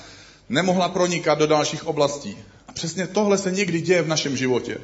nemohla 0.50 0.90
pronikat 0.90 1.40
do 1.40 1.48
dalších 1.48 1.88
oblastí. 1.88 2.38
A 2.68 2.72
přesně 2.72 3.08
tohle 3.08 3.38
se 3.38 3.52
někdy 3.52 3.82
děje 3.82 4.02
v 4.02 4.08
našem 4.08 4.38
životě. 4.38 4.78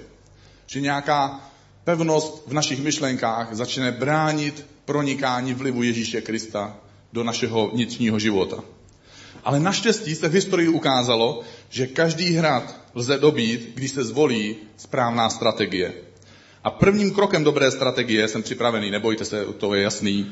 Že 0.67 0.81
nějaká 0.81 1.50
pevnost 1.83 2.43
v 2.47 2.53
našich 2.53 2.83
myšlenkách 2.83 3.47
začne 3.51 3.91
bránit 3.91 4.65
pronikání 4.86 5.53
vlivu 5.53 5.83
Ježíše 5.83 6.21
Krista 6.21 6.77
do 7.13 7.24
našeho 7.24 7.69
vnitřního 7.74 8.19
života. 8.19 8.63
Ale 9.43 9.59
naštěstí 9.59 10.15
se 10.15 10.29
v 10.29 10.33
historii 10.33 10.67
ukázalo, 10.67 11.41
že 11.69 11.88
každý 11.88 12.36
hrad 12.36 12.75
lze 12.95 13.17
dobít, 13.17 13.71
když 13.75 13.91
se 13.91 14.03
zvolí 14.03 14.55
správná 14.77 15.29
strategie. 15.29 15.93
A 16.63 16.69
prvním 16.69 17.12
krokem 17.12 17.43
dobré 17.43 17.71
strategie, 17.71 18.27
jsem 18.27 18.43
připravený, 18.43 18.91
nebojte 18.91 19.25
se, 19.25 19.45
to 19.57 19.74
je 19.74 19.83
jasný, 19.83 20.31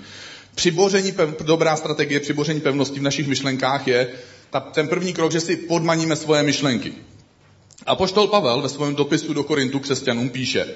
přiboření, 0.56 1.14
dobrá 1.42 1.76
strategie 1.76 2.20
přiboření 2.20 2.62
pevnosti 2.62 3.00
v 3.00 3.04
našich 3.04 3.28
myšlenkách 3.28 3.88
je 3.88 4.08
ta, 4.50 4.60
ten 4.60 4.88
první 4.88 5.14
krok, 5.14 5.32
že 5.32 5.40
si 5.40 5.56
podmaníme 5.56 6.16
svoje 6.16 6.44
myšlenky. 6.44 6.94
A 7.86 7.96
poštol 7.96 8.28
Pavel 8.28 8.62
ve 8.62 8.70
svém 8.70 8.96
dopisu 8.96 9.34
do 9.34 9.44
Korintu 9.44 9.80
křesťanům 9.80 10.30
píše, 10.30 10.68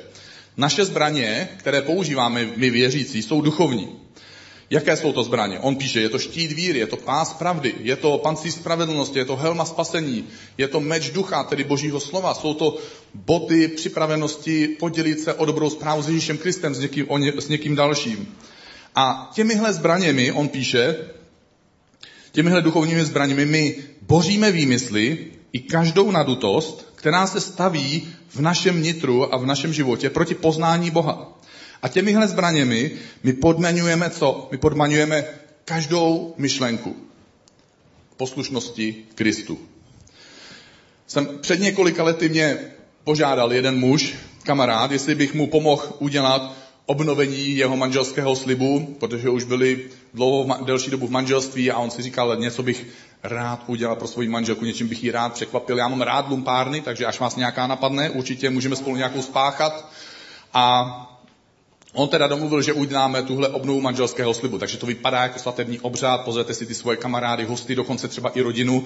naše 0.57 0.85
zbraně, 0.85 1.49
které 1.57 1.81
používáme 1.81 2.49
my 2.55 2.69
věřící, 2.69 3.21
jsou 3.21 3.41
duchovní. 3.41 3.89
Jaké 4.69 4.97
jsou 4.97 5.13
to 5.13 5.23
zbraně? 5.23 5.59
On 5.59 5.75
píše, 5.75 6.01
je 6.01 6.09
to 6.09 6.19
štít 6.19 6.51
víry, 6.51 6.79
je 6.79 6.87
to 6.87 6.97
pás 6.97 7.33
pravdy, 7.33 7.75
je 7.79 7.95
to 7.95 8.17
pancí 8.17 8.51
spravedlnosti, 8.51 9.19
je 9.19 9.25
to 9.25 9.35
helma 9.35 9.65
spasení, 9.65 10.23
je 10.57 10.67
to 10.67 10.79
meč 10.79 11.09
ducha, 11.09 11.43
tedy 11.43 11.63
božího 11.63 11.99
slova, 11.99 12.33
jsou 12.33 12.53
to 12.53 12.77
boty 13.13 13.67
připravenosti 13.67 14.67
podělit 14.67 15.19
se 15.19 15.33
o 15.33 15.45
dobrou 15.45 15.69
zprávu 15.69 16.01
s 16.01 16.07
Ježíšem 16.07 16.37
Kristem, 16.37 16.75
s 16.75 16.79
někým, 16.79 17.07
ně, 17.17 17.33
s 17.37 17.47
někým 17.47 17.75
dalším. 17.75 18.35
A 18.95 19.31
těmihle 19.33 19.73
zbraněmi, 19.73 20.31
on 20.31 20.49
píše, 20.49 20.95
těmihle 22.31 22.61
duchovními 22.61 23.05
zbraněmi 23.05 23.45
my 23.45 23.75
boříme 24.01 24.51
výmysly 24.51 25.17
i 25.53 25.59
každou 25.59 26.11
nadutost, 26.11 26.91
která 26.95 27.27
se 27.27 27.41
staví 27.41 28.07
v 28.29 28.39
našem 28.39 28.83
nitru 28.83 29.33
a 29.33 29.37
v 29.37 29.45
našem 29.45 29.73
životě 29.73 30.09
proti 30.09 30.35
poznání 30.35 30.91
Boha. 30.91 31.39
A 31.81 31.87
těmihle 31.87 32.27
zbraněmi 32.27 32.91
my 33.23 33.33
podmaňujeme 33.33 34.09
co? 34.09 34.47
My 34.51 34.57
podmaňujeme 34.57 35.23
každou 35.65 36.33
myšlenku 36.37 36.95
poslušnosti 38.17 38.95
Kristu. 39.15 39.59
Jsem 41.07 41.39
před 41.41 41.59
několika 41.59 42.03
lety 42.03 42.29
mě 42.29 42.57
požádal 43.03 43.53
jeden 43.53 43.79
muž, 43.79 44.15
kamarád, 44.43 44.91
jestli 44.91 45.15
bych 45.15 45.33
mu 45.33 45.47
pomohl 45.47 45.95
udělat 45.99 46.55
obnovení 46.89 47.55
jeho 47.55 47.77
manželského 47.77 48.35
slibu, 48.35 48.95
protože 48.99 49.29
už 49.29 49.43
byli 49.43 49.89
dlouho, 50.13 50.65
delší 50.65 50.91
dobu 50.91 51.07
v 51.07 51.11
manželství 51.11 51.71
a 51.71 51.77
on 51.77 51.91
si 51.91 52.01
říkal, 52.01 52.35
něco 52.35 52.63
bych 52.63 52.87
rád 53.23 53.63
udělal 53.67 53.95
pro 53.95 54.07
svoji 54.07 54.29
manželku, 54.29 54.65
něčím 54.65 54.87
bych 54.87 55.03
ji 55.03 55.11
rád 55.11 55.33
překvapil. 55.33 55.77
Já 55.77 55.87
mám 55.87 56.01
rád 56.01 56.29
lumpárny, 56.29 56.81
takže 56.81 57.05
až 57.05 57.19
vás 57.19 57.35
nějaká 57.35 57.67
napadne, 57.67 58.09
určitě 58.09 58.49
můžeme 58.49 58.75
spolu 58.75 58.95
nějakou 58.95 59.21
spáchat. 59.21 59.85
A 60.53 61.05
On 61.93 62.09
teda 62.09 62.27
domluvil, 62.27 62.61
že 62.61 62.73
uděláme 62.73 63.23
tuhle 63.23 63.49
obnovu 63.49 63.81
manželského 63.81 64.33
slibu, 64.33 64.57
takže 64.57 64.77
to 64.77 64.85
vypadá 64.85 65.23
jako 65.23 65.39
svatební 65.39 65.79
obřad, 65.79 66.21
pozvete 66.21 66.53
si 66.53 66.65
ty 66.65 66.75
svoje 66.75 66.97
kamarády, 66.97 67.45
hosty, 67.45 67.75
dokonce 67.75 68.07
třeba 68.07 68.29
i 68.29 68.41
rodinu. 68.41 68.85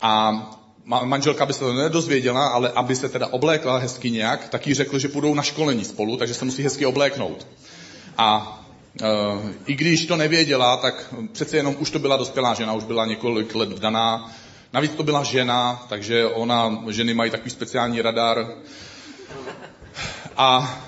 A 0.00 0.42
manželka 0.88 1.46
by 1.46 1.52
se 1.52 1.58
to 1.58 1.72
nedozvěděla, 1.72 2.48
ale 2.48 2.72
aby 2.74 2.96
se 2.96 3.08
teda 3.08 3.26
oblékla 3.26 3.78
hezky 3.78 4.10
nějak, 4.10 4.48
tak 4.48 4.66
jí 4.66 4.74
řekl, 4.74 4.98
že 4.98 5.08
půjdou 5.08 5.34
na 5.34 5.42
školení 5.42 5.84
spolu, 5.84 6.16
takže 6.16 6.34
se 6.34 6.44
musí 6.44 6.62
hezky 6.62 6.86
obléknout. 6.86 7.46
A 8.18 8.54
Uh, 9.02 9.50
I 9.66 9.74
když 9.74 10.06
to 10.06 10.16
nevěděla, 10.16 10.76
tak 10.76 11.14
přece 11.32 11.56
jenom 11.56 11.76
už 11.78 11.90
to 11.90 11.98
byla 11.98 12.16
dospělá 12.16 12.54
žena, 12.54 12.72
už 12.72 12.84
byla 12.84 13.06
několik 13.06 13.54
let 13.54 13.72
vdaná. 13.72 14.32
Navíc 14.72 14.92
to 14.92 15.02
byla 15.02 15.22
žena, 15.22 15.86
takže 15.88 16.26
ona, 16.26 16.84
ženy 16.90 17.14
mají 17.14 17.30
takový 17.30 17.50
speciální 17.50 18.02
radar. 18.02 18.46
A, 20.36 20.78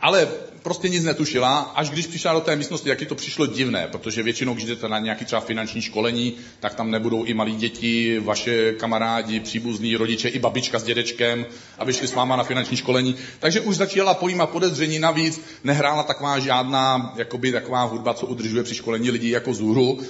ale 0.00 0.28
prostě 0.62 0.88
nic 0.88 1.04
netušila, 1.04 1.58
až 1.58 1.90
když 1.90 2.06
přišla 2.06 2.32
do 2.32 2.40
té 2.40 2.56
místnosti, 2.56 2.88
jak 2.88 3.08
to 3.08 3.14
přišlo 3.14 3.46
divné, 3.46 3.88
protože 3.92 4.22
většinou, 4.22 4.54
když 4.54 4.64
jdete 4.64 4.88
na 4.88 4.98
nějaký 4.98 5.24
třeba 5.24 5.40
finanční 5.40 5.82
školení, 5.82 6.34
tak 6.60 6.74
tam 6.74 6.90
nebudou 6.90 7.24
i 7.24 7.34
malí 7.34 7.56
děti, 7.56 8.18
vaše 8.18 8.72
kamarádi, 8.72 9.40
příbuzní, 9.40 9.96
rodiče, 9.96 10.28
i 10.28 10.38
babička 10.38 10.78
s 10.78 10.84
dědečkem, 10.84 11.46
aby 11.78 11.92
šli 11.92 12.08
s 12.08 12.14
váma 12.14 12.36
na 12.36 12.44
finanční 12.44 12.76
školení. 12.76 13.14
Takže 13.38 13.60
už 13.60 13.76
začala 13.76 14.14
pojímat 14.14 14.50
podezření, 14.50 14.98
navíc 14.98 15.40
nehrála 15.64 16.02
taková 16.02 16.38
žádná, 16.38 17.14
jakoby 17.16 17.52
taková 17.52 17.82
hudba, 17.82 18.14
co 18.14 18.26
udržuje 18.26 18.62
při 18.62 18.74
školení 18.74 19.10
lidí 19.10 19.28
jako 19.28 19.54
zůru, 19.54 20.00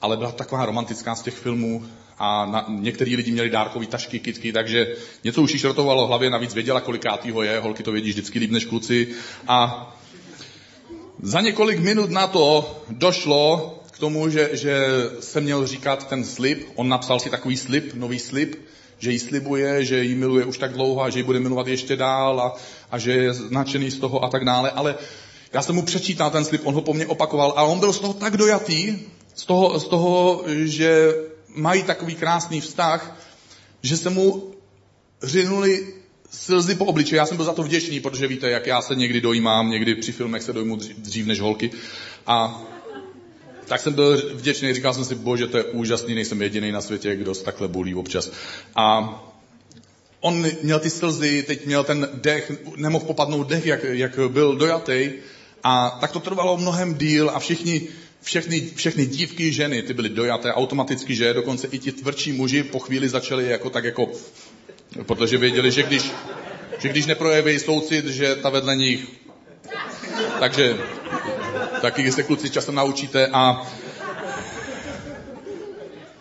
ale 0.00 0.16
byla 0.16 0.32
taková 0.32 0.66
romantická 0.66 1.14
z 1.14 1.22
těch 1.22 1.34
filmů 1.34 1.84
a 2.18 2.46
na, 2.46 2.66
některý 2.68 3.16
lidi 3.16 3.30
měli 3.30 3.50
dárkový 3.50 3.86
tašky, 3.86 4.18
kitky, 4.18 4.52
takže 4.52 4.96
něco 5.24 5.42
už 5.42 5.52
jí 5.52 5.58
šrotovalo 5.58 6.06
hlavě, 6.06 6.30
navíc 6.30 6.54
věděla, 6.54 6.80
kolikátýho 6.80 7.42
je, 7.42 7.60
holky 7.60 7.82
to 7.82 7.92
vědí 7.92 8.10
vždycky 8.10 8.38
líp 8.38 8.50
než 8.50 8.64
kluci. 8.64 9.08
A 9.48 9.88
za 11.22 11.40
několik 11.40 11.78
minut 11.78 12.10
na 12.10 12.26
to 12.26 12.76
došlo 12.88 13.74
k 13.90 13.98
tomu, 13.98 14.30
že, 14.30 14.50
že 14.52 14.86
se 15.20 15.40
měl 15.40 15.66
říkat 15.66 16.08
ten 16.08 16.24
slib. 16.24 16.68
On 16.74 16.88
napsal 16.88 17.20
si 17.20 17.30
takový 17.30 17.56
slib, 17.56 17.94
nový 17.94 18.18
slib, 18.18 18.56
že 18.98 19.10
jí 19.10 19.18
slibuje, 19.18 19.84
že 19.84 20.04
ji 20.04 20.14
miluje 20.14 20.44
už 20.44 20.58
tak 20.58 20.72
dlouho 20.72 21.02
a 21.02 21.10
že 21.10 21.18
ji 21.18 21.22
bude 21.22 21.40
milovat 21.40 21.66
ještě 21.66 21.96
dál 21.96 22.40
a, 22.40 22.56
a 22.90 22.98
že 22.98 23.12
je 23.12 23.34
značený 23.34 23.90
z 23.90 23.98
toho 23.98 24.24
a 24.24 24.28
tak 24.28 24.44
dále. 24.44 24.70
Ale 24.70 24.94
já 25.52 25.62
jsem 25.62 25.74
mu 25.74 25.82
přečítal 25.82 26.30
ten 26.30 26.44
slib, 26.44 26.66
on 26.66 26.74
ho 26.74 26.82
po 26.82 26.94
mně 26.94 27.06
opakoval 27.06 27.54
a 27.56 27.62
on 27.62 27.78
byl 27.78 27.92
z 27.92 27.98
toho 28.00 28.14
tak 28.14 28.36
dojatý, 28.36 28.98
z 29.34 29.44
toho, 29.46 29.80
z 29.80 29.88
toho 29.88 30.44
že 30.46 31.12
mají 31.58 31.82
takový 31.82 32.14
krásný 32.14 32.60
vztah, 32.60 33.20
že 33.82 33.96
se 33.96 34.10
mu 34.10 34.54
řinuli 35.22 35.94
slzy 36.30 36.74
po 36.74 36.84
obličeji. 36.84 37.16
Já 37.16 37.26
jsem 37.26 37.36
byl 37.36 37.46
za 37.46 37.52
to 37.52 37.62
vděčný, 37.62 38.00
protože 38.00 38.26
víte, 38.26 38.50
jak 38.50 38.66
já 38.66 38.82
se 38.82 38.94
někdy 38.94 39.20
dojímám, 39.20 39.70
někdy 39.70 39.94
při 39.94 40.12
filmech 40.12 40.42
se 40.42 40.52
dojmu 40.52 40.76
dřív 40.76 41.26
než 41.26 41.40
holky. 41.40 41.70
A 42.26 42.62
tak 43.66 43.80
jsem 43.80 43.92
byl 43.92 44.34
vděčný, 44.34 44.74
říkal 44.74 44.94
jsem 44.94 45.04
si, 45.04 45.14
bože, 45.14 45.46
to 45.46 45.56
je 45.56 45.64
úžasný, 45.64 46.14
nejsem 46.14 46.42
jediný 46.42 46.72
na 46.72 46.80
světě, 46.80 47.16
kdo 47.16 47.34
se 47.34 47.44
takhle 47.44 47.68
bolí 47.68 47.94
občas. 47.94 48.30
A 48.76 49.14
on 50.20 50.46
měl 50.62 50.80
ty 50.80 50.90
slzy, 50.90 51.42
teď 51.42 51.66
měl 51.66 51.84
ten 51.84 52.08
dech, 52.14 52.52
nemohl 52.76 53.04
popadnout 53.04 53.48
dech, 53.48 53.66
jak, 53.66 53.84
jak 53.84 54.18
byl 54.28 54.56
dojatý. 54.56 55.12
A 55.64 55.98
tak 56.00 56.12
to 56.12 56.20
trvalo 56.20 56.56
mnohem 56.56 56.94
díl 56.94 57.30
a 57.34 57.38
všichni, 57.38 57.88
všechny, 58.22 58.70
všechny 58.74 59.06
dívky, 59.06 59.52
ženy, 59.52 59.82
ty 59.82 59.94
byly 59.94 60.08
dojaté 60.08 60.52
automaticky, 60.52 61.16
že 61.16 61.34
dokonce 61.34 61.66
i 61.70 61.78
ti 61.78 61.92
tvrdší 61.92 62.32
muži 62.32 62.62
po 62.62 62.78
chvíli 62.78 63.08
začali 63.08 63.50
jako 63.50 63.70
tak 63.70 63.84
jako 63.84 64.12
Protože 65.06 65.38
věděli, 65.38 65.72
že 65.72 65.82
když, 65.82 66.10
že 66.78 66.88
když 66.88 67.06
neprojeví 67.06 67.58
soucit, 67.58 68.06
že 68.06 68.36
ta 68.36 68.50
vedle 68.50 68.76
nich. 68.76 69.00
Takže 70.40 70.76
taky 71.80 72.12
se 72.12 72.22
kluci 72.22 72.50
časem 72.50 72.74
naučíte 72.74 73.26
a 73.26 73.66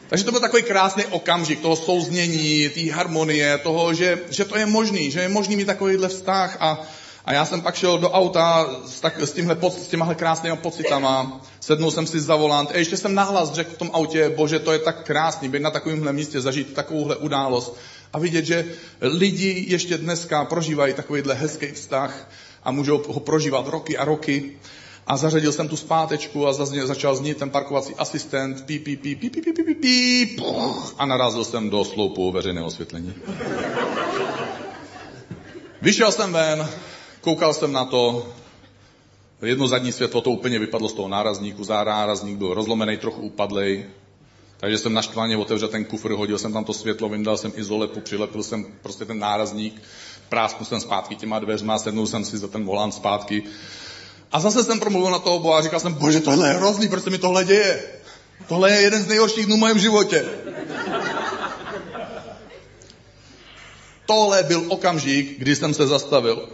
takže 0.10 0.26
to 0.26 0.32
byl 0.32 0.40
takový 0.42 0.64
krásný 0.64 1.06
okamžik 1.06 1.62
toho 1.62 1.76
souznění, 1.76 2.70
té 2.70 2.92
harmonie, 2.92 3.58
toho, 3.58 3.94
že, 3.94 4.20
že 4.30 4.46
to 4.46 4.58
je 4.58 4.66
možný, 4.66 5.12
že 5.12 5.20
je 5.20 5.30
možný 5.30 5.56
mít 5.56 5.66
takovýhle 5.66 6.08
vztah 6.08 6.58
a, 6.60 6.88
a 7.28 7.34
já 7.34 7.46
jsem 7.46 7.62
pak 7.62 7.76
šel 7.76 7.98
do 7.98 8.12
auta 8.12 8.70
s, 8.86 9.00
tak, 9.00 9.20
s, 9.20 9.32
tímhle, 9.32 9.58
s 9.70 9.88
těmahle 9.88 10.16
krásnými 10.16 10.58
pocitama, 10.58 11.42
sednul 11.60 11.92
jsem 11.92 12.08
si 12.08 12.20
za 12.20 12.36
volant. 12.36 12.72
A 12.72 12.78
ještě 12.78 12.98
jsem 12.98 13.16
nahlas 13.16 13.54
řekl 13.54 13.72
v 13.72 13.78
tom 13.78 13.90
autě, 13.94 14.30
bože, 14.30 14.60
to 14.60 14.72
je 14.72 14.80
tak 14.80 15.04
krásný, 15.04 15.50
být 15.50 15.62
na 15.62 15.72
takovémhle 15.72 16.14
místě, 16.14 16.42
zažít 16.42 16.74
takovouhle 16.74 17.16
událost. 17.16 17.78
A 18.14 18.20
vidět, 18.20 18.46
že 18.46 18.66
lidi 19.02 19.66
ještě 19.68 19.98
dneska 19.98 20.46
prožívají 20.46 20.94
takovýhle 20.94 21.34
hezký 21.34 21.68
vztah 21.68 22.30
a 22.64 22.72
můžou 22.72 23.04
ho 23.08 23.20
prožívat 23.20 23.68
roky 23.68 23.98
a 23.98 24.06
roky. 24.06 24.52
A 25.08 25.18
zařadil 25.18 25.52
jsem 25.52 25.68
tu 25.68 25.76
zpátečku 25.76 26.48
a 26.48 26.54
zazně, 26.54 26.88
začal 26.88 27.16
znít 27.16 27.38
ten 27.38 27.50
parkovací 27.50 27.96
asistent, 27.96 28.66
pí, 28.66 28.80
pí, 28.80 28.96
pí, 28.96 29.16
pí, 29.16 29.30
pí, 29.30 29.42
pí, 29.42 29.54
pí, 29.54 29.64
pí, 29.64 29.76
pí, 29.76 30.44
a 30.98 31.06
narazil 31.06 31.44
jsem 31.44 31.70
do 31.70 31.84
sloupu 31.84 32.32
veřejného 32.32 32.68
osvětlení. 32.68 33.14
Vyšel 35.82 36.12
jsem 36.12 36.34
ven, 36.34 36.68
koukal 37.22 37.54
jsem 37.54 37.72
na 37.72 37.86
to, 37.86 38.28
jedno 39.42 39.68
zadní 39.68 39.92
světlo 39.92 40.22
to 40.22 40.30
úplně 40.30 40.60
vypadlo 40.60 40.90
z 40.90 40.94
toho 40.94 41.08
nárazníku, 41.08 41.64
zárazník 41.64 42.38
byl 42.38 42.54
rozlomený, 42.54 42.98
trochu 42.98 43.22
upadlej, 43.22 43.86
takže 44.60 44.78
jsem 44.78 44.94
naštvaně 44.94 45.38
otevřel 45.38 45.68
ten 45.68 45.86
kufr, 45.86 46.12
hodil 46.12 46.38
jsem 46.38 46.54
tam 46.54 46.64
to 46.64 46.74
světlo, 46.74 47.10
vyndal 47.10 47.38
jsem 47.38 47.52
izolepu, 47.56 48.00
přilepil 48.00 48.44
jsem 48.44 48.66
prostě 48.82 49.06
ten 49.06 49.20
nárazník, 49.20 49.82
prásknul 50.30 50.66
jsem 50.66 50.82
zpátky 50.82 51.16
těma 51.16 51.40
dveřma, 51.40 51.80
sednul 51.80 52.08
jsem 52.08 52.26
si 52.26 52.38
za 52.38 52.48
ten 52.48 52.66
volán 52.66 52.92
zpátky. 52.92 53.44
A 54.32 54.40
zase 54.40 54.64
jsem 54.64 54.80
promluvil 54.80 55.12
na 55.12 55.20
toho 55.20 55.40
Boha 55.40 55.60
a 55.60 55.62
říkal 55.62 55.80
jsem, 55.80 55.94
bože, 55.94 56.20
tohle 56.20 56.48
je 56.48 56.54
hrozný, 56.54 56.88
proč 56.88 57.04
se 57.04 57.10
mi 57.10 57.18
tohle 57.18 57.46
děje? 57.46 57.84
Tohle 58.48 58.72
je 58.72 58.82
jeden 58.82 59.04
z 59.04 59.08
nejhorších 59.08 59.46
dnů 59.46 59.58
v 59.58 59.60
mém 59.60 59.80
životě. 59.80 60.26
Tohle 64.06 64.44
byl 64.44 64.66
okamžik, 64.68 65.40
kdy 65.40 65.56
jsem 65.56 65.74
se 65.74 65.88
zastavil. 65.88 66.50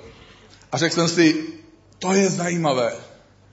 A 0.73 0.77
řekl 0.77 0.95
jsem 0.95 1.07
si, 1.07 1.43
to 1.99 2.13
je 2.13 2.29
zajímavé. 2.29 2.93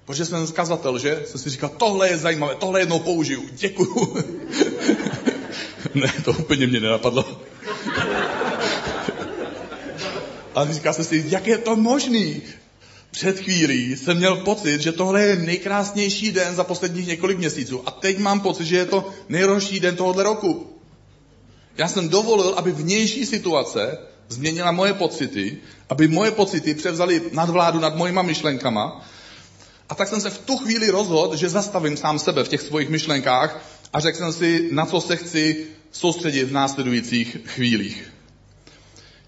Protože 0.05 0.25
jsem 0.25 0.47
kazatel, 0.47 0.99
že? 0.99 1.23
Jsem 1.27 1.41
si 1.41 1.51
říkal, 1.51 1.71
tohle 1.77 2.09
je 2.09 2.19
zajímavé, 2.19 2.55
tohle 2.55 2.81
jednou 2.81 2.99
použiju. 2.99 3.45
Děkuju. 3.53 4.17
ne, 5.95 6.13
to 6.25 6.33
úplně 6.33 6.67
mě 6.67 6.81
nenapadlo. 6.81 7.25
A 10.55 10.73
říkal 10.73 10.95
jsem 10.95 11.05
si, 11.05 11.25
jak 11.29 11.47
je 11.47 11.59
to 11.59 11.77
možný? 11.77 12.43
Před 13.11 13.39
chvílí 13.41 13.97
jsem 13.97 14.17
měl 14.17 14.37
pocit, 14.37 14.81
že 14.81 14.93
tohle 14.93 15.23
je 15.23 15.37
nejkrásnější 15.37 16.33
den 16.33 16.55
za 16.55 16.65
posledních 16.65 17.07
několik 17.07 17.39
měsíců. 17.39 17.83
A 17.87 17.91
teď 17.91 18.19
mám 18.19 18.41
pocit, 18.41 18.65
že 18.65 18.77
je 18.77 18.87
to 18.87 19.11
nejhorší 19.29 19.81
den 19.81 19.97
tohohle 19.97 20.25
roku. 20.25 20.77
Já 21.79 21.89
jsem 21.89 22.09
dovolil, 22.09 22.55
aby 22.57 22.73
vnější 22.73 23.27
situace 23.27 23.99
změnila 24.31 24.73
moje 24.73 24.95
pocity, 24.95 25.59
aby 25.89 26.09
moje 26.09 26.31
pocity 26.31 26.75
převzaly 26.75 27.23
nadvládu 27.33 27.81
nad 27.81 27.97
mojima 27.97 28.23
myšlenkama. 28.23 29.07
A 29.89 29.95
tak 29.95 30.09
jsem 30.09 30.21
se 30.21 30.31
v 30.31 30.39
tu 30.39 30.57
chvíli 30.57 30.91
rozhodl, 30.91 31.37
že 31.37 31.49
zastavím 31.49 31.97
sám 31.97 32.19
sebe 32.19 32.45
v 32.45 32.49
těch 32.49 32.61
svých 32.61 32.89
myšlenkách 32.89 33.65
a 33.93 34.01
řekl 34.01 34.19
jsem 34.19 34.33
si, 34.33 34.69
na 34.73 34.87
co 34.87 35.01
se 35.01 35.17
chci 35.17 35.67
soustředit 35.93 36.45
v 36.45 36.53
následujících 36.53 37.37
chvílích. 37.47 38.13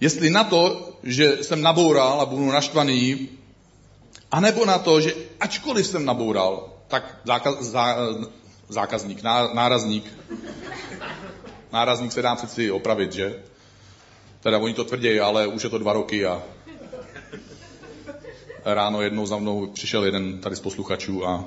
Jestli 0.00 0.30
na 0.30 0.44
to, 0.44 0.92
že 1.02 1.38
jsem 1.42 1.62
naboural 1.62 2.20
a 2.20 2.26
budu 2.26 2.46
naštvaný, 2.52 3.28
anebo 4.30 4.66
na 4.66 4.78
to, 4.78 5.00
že 5.00 5.14
ačkoliv 5.40 5.86
jsem 5.86 6.04
naboural, 6.04 6.72
tak 6.88 7.18
zákaz, 7.24 7.54
zá, 7.60 7.96
zákazník, 8.68 9.22
nárazník, 9.54 10.04
nárazník 11.72 12.12
se 12.12 12.22
dá 12.22 12.34
přeci 12.34 12.70
opravit, 12.70 13.12
že? 13.12 13.42
Teda 14.42 14.59
oni 14.59 14.74
to 14.74 14.85
tvrdí, 14.85 15.20
ale 15.20 15.46
už 15.46 15.64
je 15.64 15.70
to 15.70 15.78
dva 15.78 15.92
roky 15.92 16.26
a 16.26 16.42
ráno 18.64 19.02
jednou 19.02 19.26
za 19.26 19.37
mnou 19.37 19.66
přišel 19.66 20.05
jeden 20.05 20.38
tady 20.38 20.57
z 20.57 20.61
posluchačů 20.61 21.26
a 21.26 21.44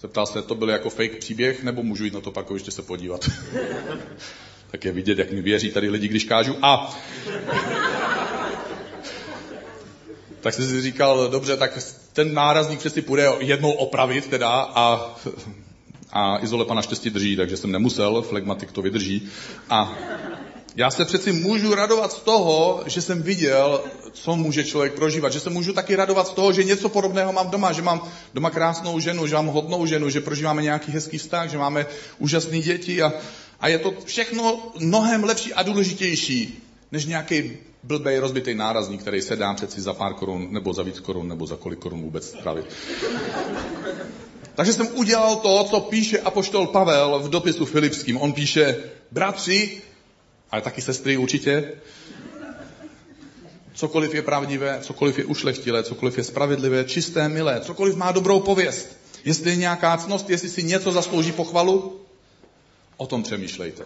zeptal 0.00 0.26
se, 0.26 0.42
to 0.42 0.54
byl 0.54 0.70
jako 0.70 0.90
fake 0.90 1.18
příběh, 1.18 1.62
nebo 1.62 1.82
můžu 1.82 2.04
jít 2.04 2.14
na 2.14 2.20
to 2.20 2.30
parkoviště 2.30 2.70
se 2.70 2.82
podívat? 2.82 3.30
tak 4.70 4.84
je 4.84 4.92
vidět, 4.92 5.18
jak 5.18 5.32
mi 5.32 5.42
věří 5.42 5.70
tady 5.70 5.88
lidi, 5.90 6.08
když 6.08 6.24
kážu. 6.24 6.56
A 6.62 6.98
tak 10.40 10.54
jsem 10.54 10.66
si 10.66 10.82
říkal, 10.82 11.28
dobře, 11.28 11.56
tak 11.56 11.78
ten 12.12 12.34
nárazník 12.34 12.78
přeci 12.78 13.02
půjde 13.02 13.30
jednou 13.38 13.72
opravit 13.72 14.26
teda 14.26 14.50
a, 14.50 15.14
a 16.12 16.38
izolepa 16.42 16.74
naštěstí 16.74 17.10
drží, 17.10 17.36
takže 17.36 17.56
jsem 17.56 17.72
nemusel, 17.72 18.22
flegmatik 18.22 18.72
to 18.72 18.82
vydrží. 18.82 19.28
A 19.70 19.98
já 20.76 20.90
se 20.90 21.04
přeci 21.04 21.32
můžu 21.32 21.74
radovat 21.74 22.12
z 22.12 22.18
toho, 22.18 22.82
že 22.86 23.02
jsem 23.02 23.22
viděl, 23.22 23.84
co 24.12 24.36
může 24.36 24.64
člověk 24.64 24.94
prožívat. 24.94 25.32
Že 25.32 25.40
se 25.40 25.50
můžu 25.50 25.72
taky 25.72 25.96
radovat 25.96 26.26
z 26.26 26.30
toho, 26.30 26.52
že 26.52 26.64
něco 26.64 26.88
podobného 26.88 27.32
mám 27.32 27.50
doma, 27.50 27.72
že 27.72 27.82
mám 27.82 28.08
doma 28.34 28.50
krásnou 28.50 29.00
ženu, 29.00 29.26
že 29.26 29.34
mám 29.34 29.46
hodnou 29.46 29.86
ženu, 29.86 30.10
že 30.10 30.20
prožíváme 30.20 30.62
nějaký 30.62 30.92
hezký 30.92 31.18
vztah, 31.18 31.50
že 31.50 31.58
máme 31.58 31.86
úžasné 32.18 32.58
děti 32.58 33.02
a, 33.02 33.12
a 33.60 33.68
je 33.68 33.78
to 33.78 33.94
všechno 34.04 34.72
mnohem 34.78 35.24
lepší 35.24 35.54
a 35.54 35.62
důležitější, 35.62 36.62
než 36.92 37.06
nějaký 37.06 37.52
blbej 37.82 38.18
rozbitý 38.18 38.54
nárazník, 38.54 39.00
který 39.00 39.22
se 39.22 39.36
dá 39.36 39.54
přeci 39.54 39.80
za 39.80 39.92
pár 39.92 40.14
korun, 40.14 40.48
nebo 40.50 40.72
za 40.72 40.82
víc 40.82 41.00
korun, 41.00 41.28
nebo 41.28 41.46
za 41.46 41.56
kolik 41.56 41.78
korun 41.78 42.02
vůbec 42.02 42.28
spravit. 42.30 42.66
Takže 44.54 44.72
jsem 44.72 44.88
udělal 44.94 45.36
to, 45.36 45.64
co 45.70 45.80
píše 45.80 46.20
apoštol 46.20 46.66
Pavel 46.66 47.18
v 47.18 47.28
dopisu 47.28 47.66
Filipským. 47.66 48.16
On 48.16 48.32
píše, 48.32 48.76
bratři, 49.10 49.82
ale 50.52 50.62
taky 50.62 50.82
sestry 50.82 51.16
určitě, 51.16 51.72
cokoliv 53.74 54.14
je 54.14 54.22
pravdivé, 54.22 54.78
cokoliv 54.82 55.18
je 55.18 55.24
ušlechtilé, 55.24 55.82
cokoliv 55.82 56.18
je 56.18 56.24
spravedlivé, 56.24 56.84
čisté, 56.84 57.28
milé, 57.28 57.60
cokoliv 57.60 57.96
má 57.96 58.12
dobrou 58.12 58.40
pověst, 58.40 58.96
jestli 59.24 59.50
je 59.50 59.56
nějaká 59.56 59.96
cnost, 59.96 60.30
jestli 60.30 60.48
si 60.48 60.62
něco 60.62 60.92
zaslouží 60.92 61.32
pochvalu, 61.32 62.00
o 62.96 63.06
tom 63.06 63.22
přemýšlejte. 63.22 63.84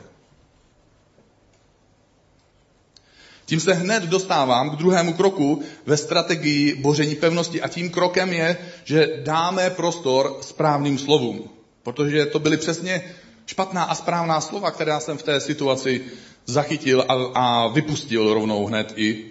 Tím 3.46 3.60
se 3.60 3.74
hned 3.74 4.02
dostávám 4.02 4.70
k 4.70 4.76
druhému 4.76 5.12
kroku 5.12 5.62
ve 5.86 5.96
strategii 5.96 6.74
boření 6.74 7.14
pevnosti 7.14 7.62
a 7.62 7.68
tím 7.68 7.90
krokem 7.90 8.32
je, 8.32 8.56
že 8.84 9.08
dáme 9.22 9.70
prostor 9.70 10.38
správným 10.40 10.98
slovům. 10.98 11.48
Protože 11.82 12.26
to 12.26 12.38
byly 12.38 12.56
přesně 12.56 13.14
špatná 13.46 13.84
a 13.84 13.94
správná 13.94 14.40
slova, 14.40 14.70
která 14.70 15.00
jsem 15.00 15.18
v 15.18 15.22
té 15.22 15.40
situaci 15.40 16.04
zachytil 16.46 17.04
a, 17.08 17.14
a 17.34 17.68
vypustil 17.68 18.34
rovnou 18.34 18.66
hned 18.66 18.92
i. 18.96 19.24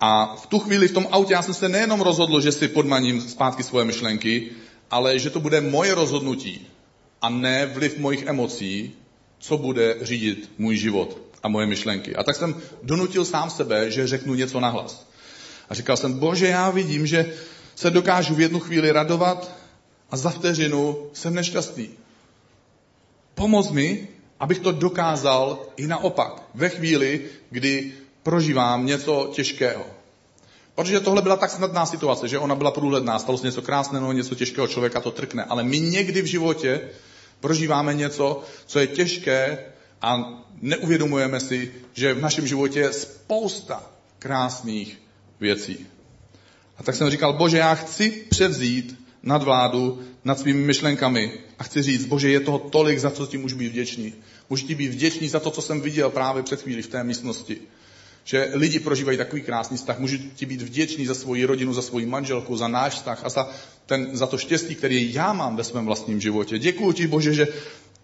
A 0.00 0.36
v 0.36 0.46
tu 0.46 0.58
chvíli 0.58 0.88
v 0.88 0.92
tom 0.92 1.08
autě 1.10 1.32
já 1.32 1.42
jsem 1.42 1.54
se 1.54 1.68
nejenom 1.68 2.00
rozhodl, 2.00 2.40
že 2.40 2.52
si 2.52 2.68
podmaním 2.68 3.20
zpátky 3.20 3.62
svoje 3.62 3.84
myšlenky, 3.84 4.50
ale 4.90 5.18
že 5.18 5.30
to 5.30 5.40
bude 5.40 5.60
moje 5.60 5.94
rozhodnutí 5.94 6.66
a 7.22 7.28
ne 7.28 7.66
vliv 7.66 7.98
mojich 7.98 8.26
emocí, 8.26 8.92
co 9.38 9.58
bude 9.58 9.96
řídit 10.00 10.50
můj 10.58 10.76
život 10.76 11.18
a 11.42 11.48
moje 11.48 11.66
myšlenky. 11.66 12.16
A 12.16 12.22
tak 12.22 12.36
jsem 12.36 12.62
donutil 12.82 13.24
sám 13.24 13.50
sebe, 13.50 13.90
že 13.90 14.06
řeknu 14.06 14.34
něco 14.34 14.60
nahlas. 14.60 15.06
A 15.68 15.74
říkal 15.74 15.96
jsem, 15.96 16.18
bože, 16.18 16.48
já 16.48 16.70
vidím, 16.70 17.06
že 17.06 17.32
se 17.74 17.90
dokážu 17.90 18.34
v 18.34 18.40
jednu 18.40 18.60
chvíli 18.60 18.92
radovat 18.92 19.50
a 20.10 20.16
za 20.16 20.30
vteřinu 20.30 21.10
jsem 21.12 21.34
nešťastný. 21.34 21.90
Pomoz 23.34 23.70
mi, 23.70 24.08
abych 24.42 24.58
to 24.58 24.72
dokázal 24.72 25.58
i 25.76 25.86
naopak, 25.86 26.42
ve 26.54 26.68
chvíli, 26.68 27.20
kdy 27.50 27.92
prožívám 28.22 28.86
něco 28.86 29.30
těžkého. 29.34 29.86
Protože 30.74 31.00
tohle 31.00 31.22
byla 31.22 31.36
tak 31.36 31.50
snadná 31.50 31.86
situace, 31.86 32.28
že 32.28 32.38
ona 32.38 32.54
byla 32.54 32.70
průhledná, 32.70 33.18
stalo 33.18 33.38
se 33.38 33.46
něco 33.46 33.62
krásného, 33.62 34.12
něco 34.12 34.34
těžkého, 34.34 34.68
člověka 34.68 35.00
to 35.00 35.10
trkne. 35.10 35.44
Ale 35.44 35.64
my 35.64 35.80
někdy 35.80 36.22
v 36.22 36.26
životě 36.26 36.80
prožíváme 37.40 37.94
něco, 37.94 38.42
co 38.66 38.78
je 38.78 38.86
těžké 38.86 39.58
a 40.02 40.42
neuvědomujeme 40.60 41.40
si, 41.40 41.72
že 41.92 42.14
v 42.14 42.20
našem 42.20 42.46
životě 42.46 42.80
je 42.80 42.92
spousta 42.92 43.82
krásných 44.18 44.98
věcí. 45.40 45.86
A 46.78 46.82
tak 46.82 46.94
jsem 46.94 47.10
říkal, 47.10 47.32
bože, 47.32 47.58
já 47.58 47.74
chci 47.74 48.10
převzít 48.30 48.98
nadvládu 49.22 50.02
nad 50.24 50.38
svými 50.38 50.66
myšlenkami 50.66 51.32
a 51.58 51.64
chci 51.64 51.82
říct, 51.82 52.06
bože, 52.06 52.30
je 52.30 52.40
toho 52.40 52.58
tolik, 52.58 52.98
za 52.98 53.10
co 53.10 53.26
ti 53.26 53.38
můžu 53.38 53.56
být 53.56 53.68
vděčný. 53.68 54.14
Můžu 54.52 54.66
ti 54.66 54.74
být 54.74 54.88
vděčný 54.88 55.28
za 55.28 55.40
to, 55.40 55.50
co 55.50 55.62
jsem 55.62 55.80
viděl 55.80 56.10
právě 56.10 56.42
před 56.42 56.62
chvíli 56.62 56.82
v 56.82 56.86
té 56.86 57.04
místnosti. 57.04 57.58
Že 58.24 58.50
lidi 58.54 58.80
prožívají 58.80 59.18
takový 59.18 59.42
krásný 59.42 59.76
vztah. 59.76 59.98
Můžu 59.98 60.16
ti 60.34 60.46
být 60.46 60.62
vděčný 60.62 61.06
za 61.06 61.14
svoji 61.14 61.44
rodinu, 61.44 61.74
za 61.74 61.82
svoji 61.82 62.06
manželku, 62.06 62.56
za 62.56 62.68
náš 62.68 62.92
vztah 62.94 63.24
a 63.24 63.28
za, 63.28 63.50
ten, 63.86 64.16
za 64.16 64.26
to 64.26 64.38
štěstí, 64.38 64.74
který 64.74 65.14
já 65.14 65.32
mám 65.32 65.56
ve 65.56 65.64
svém 65.64 65.86
vlastním 65.86 66.20
životě. 66.20 66.58
Děkuji 66.58 66.92
ti, 66.92 67.06
Bože, 67.06 67.34
že 67.34 67.46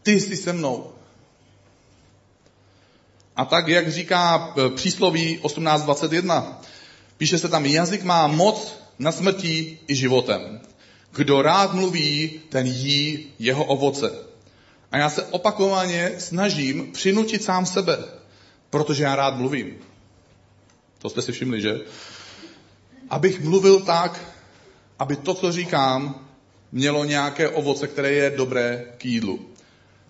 ty 0.03 0.21
jsi 0.21 0.37
se 0.37 0.53
mnou. 0.53 0.93
A 3.37 3.45
tak, 3.45 3.69
jak 3.69 3.93
říká 3.93 4.55
e, 4.57 4.71
přísloví 4.71 5.39
18.21, 5.43 6.55
píše 7.17 7.39
se 7.39 7.49
tam, 7.49 7.67
jazyk 7.67 8.03
má 8.03 8.27
moc 8.27 8.75
na 8.99 9.13
smrtí 9.13 9.79
i 9.89 9.95
životem. 9.95 10.61
Kdo 11.13 11.43
rád 11.43 11.75
mluví, 11.75 12.41
ten 12.49 12.67
jí 12.67 13.27
jeho 13.39 13.65
ovoce. 13.65 14.28
A 14.92 14.98
já 14.98 15.11
se 15.11 15.22
opakovaně 15.22 16.12
snažím 16.18 16.92
přinutit 16.92 17.42
sám 17.42 17.66
sebe, 17.66 17.98
protože 18.70 19.03
já 19.03 19.16
rád 19.16 19.37
mluvím. 19.37 19.77
To 20.98 21.11
jste 21.11 21.22
si 21.22 21.33
všimli, 21.33 21.61
že? 21.61 21.81
Abych 23.11 23.40
mluvil 23.40 23.81
tak, 23.81 24.24
aby 24.98 25.16
to, 25.16 25.35
co 25.35 25.53
říkám, 25.53 26.27
mělo 26.72 27.05
nějaké 27.05 27.48
ovoce, 27.48 27.88
které 27.88 28.12
je 28.12 28.31
dobré 28.31 28.85
k 28.98 29.05
jídlu. 29.05 29.48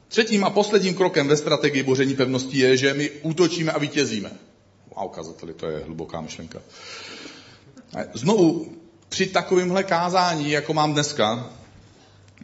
Třetím 0.09 0.45
a 0.45 0.51
posledním 0.51 0.95
krokem 0.95 1.29
ve 1.29 1.37
strategii 1.37 1.83
boření 1.83 2.15
pevnosti 2.15 2.59
je, 2.59 2.77
že 2.77 2.95
my 2.95 3.11
útočíme 3.11 3.73
a 3.73 3.79
vítězíme. 3.79 4.31
A 4.97 5.05
ukazateli, 5.05 5.55
to 5.55 5.67
je 5.67 5.79
hluboká 5.85 6.21
myšlenka. 6.21 6.59
Znovu, 8.15 8.73
při 9.09 9.27
takovémhle 9.27 9.85
kázání, 9.85 10.51
jako 10.51 10.75
mám 10.75 10.93
dneska, 10.93 11.51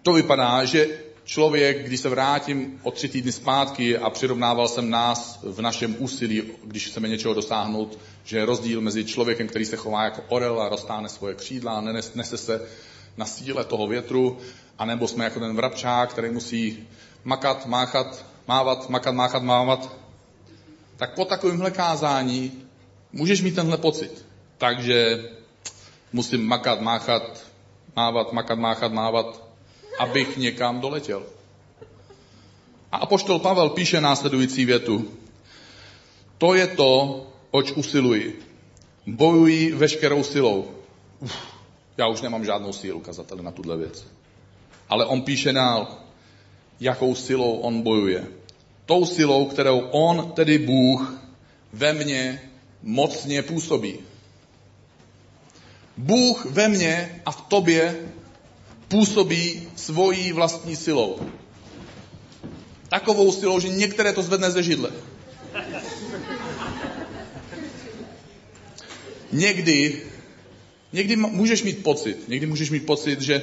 to 0.02 0.12
vypadá, 0.12 0.64
že 0.64 1.03
člověk, 1.24 1.86
když 1.86 2.00
se 2.00 2.08
vrátím 2.08 2.80
o 2.82 2.90
tři 2.90 3.08
týdny 3.08 3.32
zpátky 3.32 3.98
a 3.98 4.10
přirovnával 4.10 4.68
jsem 4.68 4.90
nás 4.90 5.38
v 5.42 5.60
našem 5.60 5.96
úsilí, 5.98 6.42
když 6.64 6.86
chceme 6.86 7.08
něčeho 7.08 7.34
dosáhnout, 7.34 7.98
že 8.24 8.36
je 8.36 8.44
rozdíl 8.44 8.80
mezi 8.80 9.04
člověkem, 9.04 9.48
který 9.48 9.64
se 9.64 9.76
chová 9.76 10.04
jako 10.04 10.22
orel 10.28 10.62
a 10.62 10.68
roztáhne 10.68 11.08
svoje 11.08 11.34
křídla 11.34 11.72
a 11.72 11.80
nese 12.14 12.36
se 12.36 12.68
na 13.16 13.26
síle 13.26 13.64
toho 13.64 13.86
větru, 13.86 14.38
anebo 14.78 15.08
jsme 15.08 15.24
jako 15.24 15.40
ten 15.40 15.56
vrabčák, 15.56 16.10
který 16.10 16.30
musí 16.30 16.88
makat, 17.24 17.66
máchat, 17.66 18.24
mávat, 18.48 18.90
makat, 18.90 19.14
máchat, 19.14 19.42
mávat, 19.42 19.96
tak 20.96 21.14
po 21.14 21.24
takovémhle 21.24 21.70
kázání 21.70 22.52
můžeš 23.12 23.42
mít 23.42 23.54
tenhle 23.54 23.76
pocit. 23.76 24.26
Takže 24.58 25.24
musím 26.12 26.46
makat, 26.46 26.80
máchat, 26.80 27.44
mávat, 27.96 28.32
makat, 28.32 28.58
máchat, 28.58 28.92
mávat, 28.92 29.44
abych 29.98 30.36
někam 30.36 30.80
doletěl. 30.80 31.22
A 32.92 32.96
apoštol 32.96 33.38
Pavel 33.38 33.70
píše 33.70 34.00
následující 34.00 34.64
větu. 34.64 35.08
To 36.38 36.54
je 36.54 36.66
to, 36.66 37.26
oč 37.50 37.72
usiluji. 37.72 38.42
Bojuji 39.06 39.72
veškerou 39.72 40.22
silou. 40.22 40.70
Uf, 41.20 41.32
já 41.96 42.08
už 42.08 42.20
nemám 42.20 42.44
žádnou 42.44 42.72
sílu, 42.72 43.00
kazateli, 43.00 43.42
na 43.42 43.50
tuhle 43.50 43.76
věc. 43.76 44.06
Ale 44.88 45.06
on 45.06 45.22
píše 45.22 45.52
dál, 45.52 45.98
jakou 46.80 47.14
silou 47.14 47.56
on 47.56 47.82
bojuje. 47.82 48.26
Tou 48.86 49.06
silou, 49.06 49.46
kterou 49.46 49.80
on, 49.80 50.32
tedy 50.32 50.58
Bůh, 50.58 51.18
ve 51.72 51.92
mně 51.92 52.50
mocně 52.82 53.42
působí. 53.42 53.98
Bůh 55.96 56.44
ve 56.44 56.68
mně 56.68 57.22
a 57.26 57.30
v 57.30 57.40
tobě 57.40 58.08
působí 58.88 59.68
svojí 59.76 60.32
vlastní 60.32 60.76
silou. 60.76 61.20
Takovou 62.88 63.32
silou, 63.32 63.60
že 63.60 63.68
některé 63.68 64.12
to 64.12 64.22
zvedne 64.22 64.50
ze 64.50 64.62
židle. 64.62 64.90
Někdy, 69.32 70.02
někdy 70.92 71.16
můžeš 71.16 71.62
mít 71.62 71.82
pocit, 71.82 72.28
někdy 72.28 72.46
můžeš 72.46 72.70
mít 72.70 72.86
pocit, 72.86 73.20
že, 73.20 73.42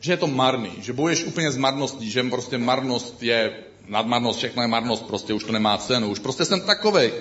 že 0.00 0.12
je 0.12 0.16
to 0.16 0.26
marný, 0.26 0.72
že 0.80 0.92
bojuješ 0.92 1.24
úplně 1.24 1.52
s 1.52 1.56
marností, 1.56 2.10
že 2.10 2.22
prostě 2.22 2.58
marnost 2.58 3.22
je 3.22 3.52
nadmarnost, 3.88 4.38
všechno 4.38 4.62
je 4.62 4.68
marnost, 4.68 5.06
prostě 5.06 5.34
už 5.34 5.44
to 5.44 5.52
nemá 5.52 5.78
cenu, 5.78 6.10
už 6.10 6.18
prostě 6.18 6.44
jsem 6.44 6.60
takovej. 6.60 7.12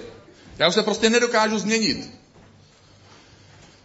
Já 0.59 0.67
už 0.67 0.73
se 0.73 0.83
prostě 0.83 1.09
nedokážu 1.09 1.59
změnit. 1.59 2.20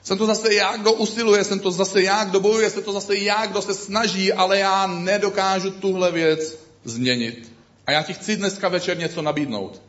Jsem 0.07 0.19
to 0.19 0.27
zase 0.27 0.55
já, 0.55 0.77
kdo 0.77 0.93
usiluje, 0.93 1.45
jsem 1.45 1.59
to 1.59 1.71
zase 1.71 2.03
já, 2.03 2.25
kdo 2.25 2.41
bojuje, 2.41 2.71
jsem 2.71 2.83
to 2.83 2.93
zase 2.93 3.17
já, 3.17 3.47
kdo 3.47 3.63
se 3.63 3.75
snaží, 3.75 4.33
ale 4.33 4.59
já 4.59 4.87
nedokážu 4.87 5.71
tuhle 5.71 6.13
věc 6.13 6.59
změnit. 6.85 7.53
A 7.87 7.93
já 7.93 8.03
ti 8.03 8.15
chci 8.15 8.37
dneska 8.37 8.69
večer 8.69 8.99
něco 8.99 9.23
nabídnout. 9.23 9.83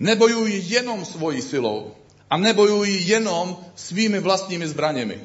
Nebojuj 0.00 0.62
jenom 0.66 1.04
svojí 1.04 1.42
silou 1.42 1.94
a 2.30 2.36
nebojuj 2.36 2.90
jenom 2.90 3.56
svými 3.74 4.20
vlastními 4.20 4.68
zbraněmi. 4.68 5.20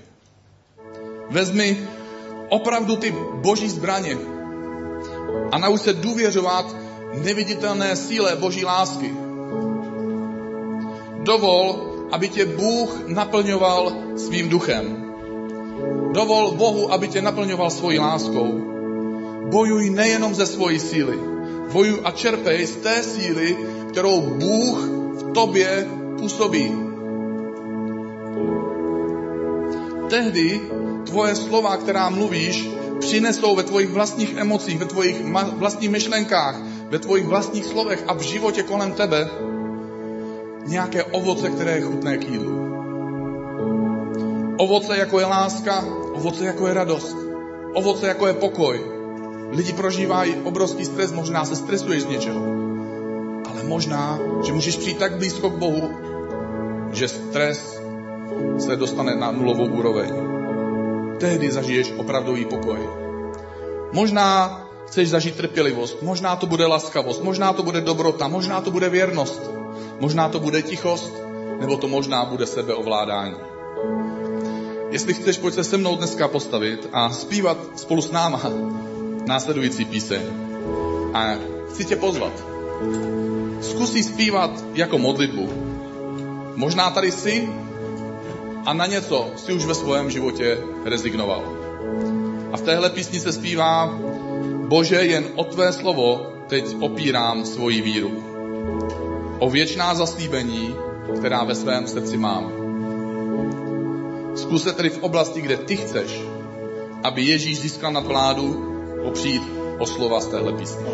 Vezmi 1.29 1.87
opravdu 2.49 2.95
ty 2.95 3.11
boží 3.33 3.69
zbraně 3.69 4.17
a 5.51 5.57
nauč 5.57 5.81
se 5.81 5.93
důvěřovat 5.93 6.75
neviditelné 7.13 7.95
síle 7.95 8.35
boží 8.35 8.65
lásky. 8.65 9.13
Dovol, 11.23 11.88
aby 12.11 12.29
tě 12.29 12.45
Bůh 12.45 13.07
naplňoval 13.07 13.93
svým 14.15 14.49
duchem. 14.49 15.05
Dovol 16.13 16.51
Bohu, 16.51 16.93
aby 16.93 17.07
tě 17.07 17.21
naplňoval 17.21 17.69
svojí 17.69 17.99
láskou. 17.99 18.47
Bojuj 19.49 19.89
nejenom 19.89 20.35
ze 20.35 20.45
svojí 20.45 20.79
síly. 20.79 21.19
Bojuj 21.73 22.01
a 22.03 22.11
čerpej 22.11 22.65
z 22.65 22.75
té 22.75 23.03
síly, 23.03 23.57
kterou 23.89 24.21
Bůh 24.21 24.77
v 25.13 25.33
tobě 25.33 25.87
působí. 26.19 26.73
Tehdy 30.09 30.61
tvoje 31.05 31.35
slova, 31.35 31.77
která 31.77 32.09
mluvíš, 32.09 32.69
přinesou 32.99 33.55
ve 33.55 33.63
tvojich 33.63 33.89
vlastních 33.89 34.37
emocích, 34.37 34.79
ve 34.79 34.85
tvojich 34.85 35.25
vlastních 35.57 35.89
myšlenkách, 35.89 36.55
ve 36.89 36.99
tvojich 36.99 37.25
vlastních 37.25 37.65
slovech 37.65 38.03
a 38.07 38.13
v 38.13 38.21
životě 38.21 38.63
kolem 38.63 38.93
tebe 38.93 39.29
nějaké 40.65 41.03
ovoce, 41.03 41.49
které 41.49 41.71
je 41.71 41.81
chutné 41.81 42.17
k 42.17 42.29
jídlu. 42.29 42.69
Ovoce, 44.57 44.97
jako 44.97 45.19
je 45.19 45.25
láska, 45.25 45.85
ovoce, 46.13 46.45
jako 46.45 46.67
je 46.67 46.73
radost, 46.73 47.17
ovoce, 47.73 48.07
jako 48.07 48.27
je 48.27 48.33
pokoj. 48.33 48.81
Lidi 49.51 49.73
prožívají 49.73 50.35
obrovský 50.43 50.85
stres, 50.85 51.11
možná 51.11 51.45
se 51.45 51.55
stresuješ 51.55 52.03
z 52.03 52.05
něčeho. 52.09 52.41
Ale 53.49 53.63
možná, 53.63 54.19
že 54.45 54.53
můžeš 54.53 54.77
přijít 54.77 54.97
tak 54.97 55.17
blízko 55.17 55.49
k 55.49 55.57
Bohu, 55.57 55.89
že 56.91 57.07
stres 57.07 57.81
se 58.57 58.75
dostane 58.75 59.15
na 59.15 59.31
nulovou 59.31 59.65
úroveň. 59.65 60.13
Tehdy 61.19 61.51
zažiješ 61.51 61.93
opravdový 61.97 62.45
pokoj. 62.45 62.79
Možná 63.91 64.68
chceš 64.89 65.09
zažít 65.09 65.35
trpělivost, 65.35 66.01
možná 66.01 66.35
to 66.35 66.45
bude 66.45 66.65
laskavost, 66.65 67.23
možná 67.23 67.53
to 67.53 67.63
bude 67.63 67.81
dobrota, 67.81 68.27
možná 68.27 68.61
to 68.61 68.71
bude 68.71 68.89
věrnost. 68.89 69.41
Možná 69.99 70.29
to 70.29 70.39
bude 70.39 70.61
tichost, 70.61 71.13
nebo 71.59 71.77
to 71.77 71.87
možná 71.87 72.25
bude 72.25 72.45
sebeovládání. 72.45 73.35
Jestli 74.89 75.13
chceš, 75.13 75.37
pojď 75.37 75.55
se 75.55 75.63
se 75.63 75.77
mnou 75.77 75.95
dneska 75.95 76.27
postavit 76.27 76.89
a 76.93 77.09
zpívat 77.09 77.57
spolu 77.75 78.01
s 78.01 78.11
náma 78.11 78.41
následující 79.27 79.85
píseň. 79.85 80.21
A 81.13 81.35
chci 81.69 81.85
tě 81.85 81.95
pozvat. 81.95 82.33
Zkusí 83.61 84.03
zpívat 84.03 84.51
jako 84.73 84.97
modlitbu. 84.97 85.49
Možná 86.55 86.89
tady 86.89 87.11
jsi 87.11 87.49
a 88.65 88.73
na 88.73 88.85
něco 88.85 89.31
si 89.35 89.53
už 89.53 89.65
ve 89.65 89.75
svém 89.75 90.09
životě 90.09 90.57
rezignoval. 90.85 91.43
A 92.51 92.57
v 92.57 92.61
téhle 92.61 92.89
písni 92.89 93.19
se 93.19 93.31
zpívá 93.31 93.99
Bože, 94.69 94.95
jen 94.95 95.25
o 95.35 95.43
tvé 95.43 95.73
slovo 95.73 96.33
teď 96.47 96.77
opírám 96.79 97.45
svoji 97.45 97.81
víru 97.81 98.23
o 99.39 99.49
věčná 99.49 99.95
zaslíbení, 99.95 100.75
která 101.19 101.43
ve 101.43 101.55
svém 101.55 101.87
srdci 101.87 102.17
mám. 102.17 102.51
Zkus 104.35 104.63
se 104.63 104.73
tedy 104.73 104.89
v 104.89 105.03
oblasti, 105.03 105.41
kde 105.41 105.57
ty 105.57 105.77
chceš, 105.77 106.21
aby 107.03 107.21
Ježíš 107.21 107.59
získal 107.59 107.91
nadvládu, 107.91 108.65
opřít 109.03 109.41
o 109.79 109.85
slova 109.85 110.19
z 110.19 110.27
téhle 110.27 110.53
písně. 110.53 110.85